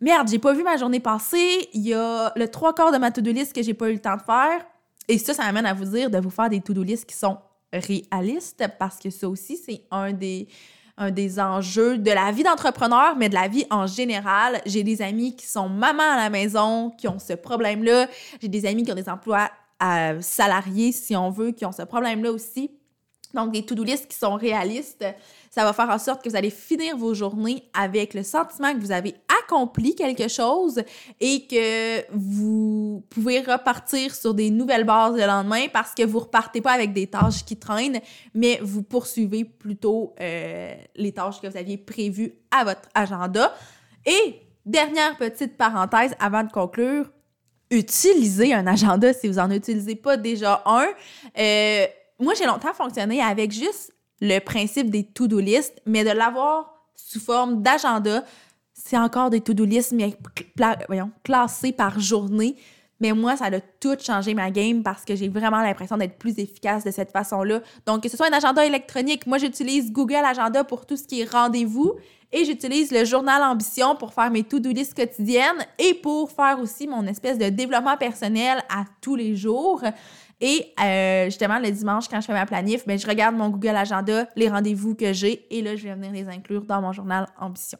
merde, 0.00 0.28
j'ai 0.28 0.38
pas 0.38 0.52
vu 0.52 0.62
ma 0.62 0.76
journée 0.76 1.00
passer, 1.00 1.68
il 1.72 1.88
y 1.88 1.92
a 1.92 2.32
le 2.36 2.46
trois 2.46 2.72
quarts 2.72 2.92
de 2.92 2.98
ma 2.98 3.10
to-do 3.10 3.32
list 3.32 3.52
que 3.52 3.64
j'ai 3.64 3.74
pas 3.74 3.90
eu 3.90 3.94
le 3.94 4.00
temps 4.00 4.16
de 4.16 4.22
faire. 4.22 4.64
Et 5.08 5.18
ça, 5.18 5.34
ça 5.34 5.44
m'amène 5.44 5.66
à 5.66 5.74
vous 5.74 5.84
dire 5.84 6.10
de 6.10 6.18
vous 6.18 6.30
faire 6.30 6.48
des 6.48 6.60
to-do 6.60 6.82
list 6.82 7.06
qui 7.06 7.16
sont 7.16 7.38
réalistes 7.72 8.64
parce 8.78 8.98
que 8.98 9.10
ça 9.10 9.28
aussi, 9.28 9.56
c'est 9.56 9.82
un 9.90 10.12
des, 10.12 10.46
un 10.96 11.10
des 11.10 11.40
enjeux 11.40 11.98
de 11.98 12.10
la 12.10 12.30
vie 12.32 12.42
d'entrepreneur, 12.42 13.16
mais 13.16 13.28
de 13.28 13.34
la 13.34 13.48
vie 13.48 13.64
en 13.70 13.86
général. 13.86 14.60
J'ai 14.66 14.82
des 14.82 15.02
amis 15.02 15.34
qui 15.34 15.46
sont 15.46 15.68
mamans 15.68 16.12
à 16.12 16.16
la 16.16 16.30
maison, 16.30 16.90
qui 16.90 17.08
ont 17.08 17.18
ce 17.18 17.32
problème-là. 17.32 18.08
J'ai 18.40 18.48
des 18.48 18.66
amis 18.66 18.84
qui 18.84 18.92
ont 18.92 18.96
des 18.96 19.08
emplois 19.08 19.50
euh, 19.82 20.20
salariés, 20.20 20.92
si 20.92 21.16
on 21.16 21.30
veut, 21.30 21.50
qui 21.52 21.64
ont 21.64 21.72
ce 21.72 21.82
problème-là 21.82 22.30
aussi. 22.30 22.70
Donc, 23.34 23.52
des 23.52 23.64
to-do 23.64 23.84
list 23.84 24.08
qui 24.08 24.16
sont 24.16 24.34
réalistes, 24.34 25.04
ça 25.50 25.64
va 25.64 25.72
faire 25.72 25.90
en 25.90 25.98
sorte 25.98 26.22
que 26.22 26.28
vous 26.28 26.36
allez 26.36 26.50
finir 26.50 26.96
vos 26.96 27.14
journées 27.14 27.62
avec 27.74 28.14
le 28.14 28.22
sentiment 28.22 28.72
que 28.72 28.78
vous 28.78 28.92
avez 28.92 29.14
accompli 29.42 29.94
quelque 29.94 30.28
chose 30.28 30.82
et 31.20 31.46
que 31.46 32.04
vous 32.12 33.04
pouvez 33.10 33.40
repartir 33.40 34.14
sur 34.14 34.34
des 34.34 34.50
nouvelles 34.50 34.84
bases 34.84 35.14
le 35.14 35.26
lendemain 35.26 35.66
parce 35.72 35.94
que 35.94 36.04
vous 36.04 36.20
repartez 36.20 36.60
pas 36.60 36.72
avec 36.72 36.92
des 36.92 37.06
tâches 37.06 37.44
qui 37.44 37.56
traînent, 37.56 38.00
mais 38.34 38.58
vous 38.62 38.82
poursuivez 38.82 39.44
plutôt 39.44 40.14
euh, 40.20 40.74
les 40.96 41.12
tâches 41.12 41.40
que 41.40 41.46
vous 41.46 41.56
aviez 41.56 41.76
prévues 41.76 42.34
à 42.50 42.64
votre 42.64 42.88
agenda. 42.94 43.54
Et 44.06 44.40
dernière 44.64 45.16
petite 45.16 45.56
parenthèse 45.56 46.14
avant 46.18 46.44
de 46.44 46.50
conclure, 46.50 47.10
utilisez 47.70 48.54
un 48.54 48.66
agenda 48.66 49.12
si 49.12 49.28
vous 49.28 49.34
n'en 49.34 49.50
utilisez 49.50 49.96
pas 49.96 50.16
déjà 50.16 50.62
un. 50.66 50.86
Euh, 51.38 51.86
moi, 52.22 52.34
j'ai 52.38 52.46
longtemps 52.46 52.72
fonctionné 52.72 53.20
avec 53.20 53.52
juste 53.52 53.92
le 54.20 54.38
principe 54.38 54.90
des 54.90 55.04
to-do 55.04 55.40
list, 55.40 55.80
mais 55.84 56.04
de 56.04 56.10
l'avoir 56.10 56.72
sous 56.94 57.20
forme 57.20 57.62
d'agenda, 57.62 58.24
c'est 58.72 58.96
encore 58.96 59.30
des 59.30 59.40
to-do 59.40 59.64
list, 59.64 59.92
mais 59.92 60.16
classés 61.24 61.72
par 61.72 61.98
journée. 61.98 62.56
Mais 63.00 63.12
moi, 63.12 63.36
ça 63.36 63.46
a 63.46 63.60
tout 63.80 63.96
changé 64.00 64.32
ma 64.32 64.52
game 64.52 64.84
parce 64.84 65.04
que 65.04 65.16
j'ai 65.16 65.28
vraiment 65.28 65.60
l'impression 65.60 65.96
d'être 65.96 66.18
plus 66.18 66.38
efficace 66.38 66.84
de 66.84 66.92
cette 66.92 67.10
façon-là. 67.10 67.60
Donc, 67.84 68.04
que 68.04 68.08
ce 68.08 68.16
soit 68.16 68.28
un 68.28 68.32
agenda 68.32 68.64
électronique, 68.64 69.26
moi, 69.26 69.38
j'utilise 69.38 69.90
Google 69.90 70.24
Agenda 70.24 70.62
pour 70.62 70.86
tout 70.86 70.96
ce 70.96 71.02
qui 71.02 71.22
est 71.22 71.30
rendez-vous 71.30 71.94
et 72.30 72.44
j'utilise 72.44 72.92
le 72.92 73.04
journal 73.04 73.42
Ambition 73.42 73.96
pour 73.96 74.14
faire 74.14 74.30
mes 74.30 74.44
to-do 74.44 74.70
list 74.70 74.94
quotidiennes 74.94 75.66
et 75.80 75.94
pour 75.94 76.30
faire 76.30 76.60
aussi 76.60 76.86
mon 76.86 77.04
espèce 77.08 77.38
de 77.38 77.48
développement 77.48 77.96
personnel 77.96 78.62
à 78.70 78.84
tous 79.00 79.16
les 79.16 79.34
jours. 79.34 79.82
Et 80.44 80.74
euh, 80.82 81.26
justement, 81.26 81.60
le 81.60 81.70
dimanche, 81.70 82.08
quand 82.08 82.20
je 82.20 82.26
fais 82.26 82.32
ma 82.32 82.44
planif, 82.44 82.84
ben, 82.84 82.98
je 82.98 83.06
regarde 83.06 83.36
mon 83.36 83.48
Google 83.48 83.76
Agenda, 83.76 84.26
les 84.34 84.48
rendez-vous 84.48 84.96
que 84.96 85.12
j'ai, 85.12 85.46
et 85.56 85.62
là, 85.62 85.76
je 85.76 85.84
vais 85.84 85.94
venir 85.94 86.10
les 86.10 86.28
inclure 86.28 86.64
dans 86.64 86.82
mon 86.82 86.92
journal 86.92 87.28
Ambition. 87.38 87.78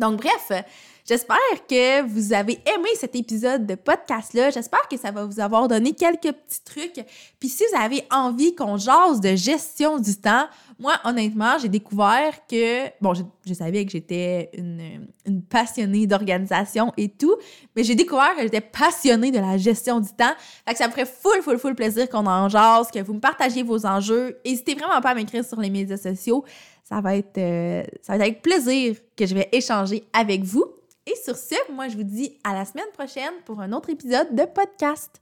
Donc, 0.00 0.22
bref, 0.22 0.64
j'espère 1.06 1.36
que 1.68 2.02
vous 2.02 2.32
avez 2.32 2.54
aimé 2.74 2.88
cet 2.94 3.14
épisode 3.14 3.66
de 3.66 3.74
podcast-là. 3.74 4.48
J'espère 4.48 4.88
que 4.88 4.96
ça 4.96 5.10
va 5.10 5.26
vous 5.26 5.40
avoir 5.40 5.68
donné 5.68 5.92
quelques 5.92 6.32
petits 6.32 6.64
trucs. 6.64 7.04
Puis, 7.38 7.50
si 7.50 7.64
vous 7.70 7.78
avez 7.78 8.02
envie 8.10 8.54
qu'on 8.54 8.78
jase 8.78 9.20
de 9.20 9.36
gestion 9.36 9.98
du 9.98 10.16
temps, 10.16 10.46
moi, 10.78 10.94
honnêtement, 11.04 11.58
j'ai 11.58 11.68
découvert 11.68 12.46
que, 12.48 12.88
bon, 13.02 13.12
je, 13.12 13.52
savais 13.52 13.84
que 13.84 13.92
j'étais 13.92 14.50
une, 14.54 15.06
passionnée 15.50 16.06
d'organisation 16.06 16.94
et 16.96 17.10
tout, 17.10 17.36
mais 17.76 17.84
j'ai 17.84 17.94
découvert 17.94 18.34
que 18.34 18.42
j'étais 18.42 18.62
passionnée 18.62 19.30
de 19.30 19.38
la 19.38 19.58
gestion 19.58 20.00
du 20.00 20.08
temps. 20.08 20.32
Fait 20.66 20.74
ça 20.74 20.86
me 20.86 20.92
ferait 20.92 21.04
full, 21.04 21.42
full, 21.42 21.58
full 21.58 21.74
plaisir 21.74 22.08
qu'on 22.08 22.26
en 22.26 22.48
jase, 22.48 22.90
que 22.90 23.00
vous 23.00 23.12
me 23.12 23.20
partagiez 23.20 23.62
vos 23.62 23.84
enjeux. 23.84 24.38
N'hésitez 24.46 24.74
vraiment 24.74 25.02
pas 25.02 25.10
à 25.10 25.14
m'écrire 25.14 25.44
sur 25.44 25.60
les 25.60 25.68
médias 25.68 25.98
sociaux. 25.98 26.44
Ça 26.90 27.00
va, 27.00 27.16
être, 27.16 27.38
euh, 27.38 27.84
ça 28.02 28.12
va 28.12 28.16
être 28.16 28.22
avec 28.22 28.42
plaisir 28.42 28.96
que 29.16 29.24
je 29.24 29.34
vais 29.34 29.48
échanger 29.52 30.04
avec 30.12 30.42
vous. 30.42 30.64
Et 31.06 31.14
sur 31.14 31.36
ce, 31.36 31.54
moi, 31.72 31.88
je 31.88 31.96
vous 31.96 32.02
dis 32.02 32.38
à 32.42 32.52
la 32.52 32.64
semaine 32.64 32.90
prochaine 32.92 33.32
pour 33.44 33.60
un 33.60 33.72
autre 33.72 33.90
épisode 33.90 34.34
de 34.34 34.44
podcast. 34.44 35.20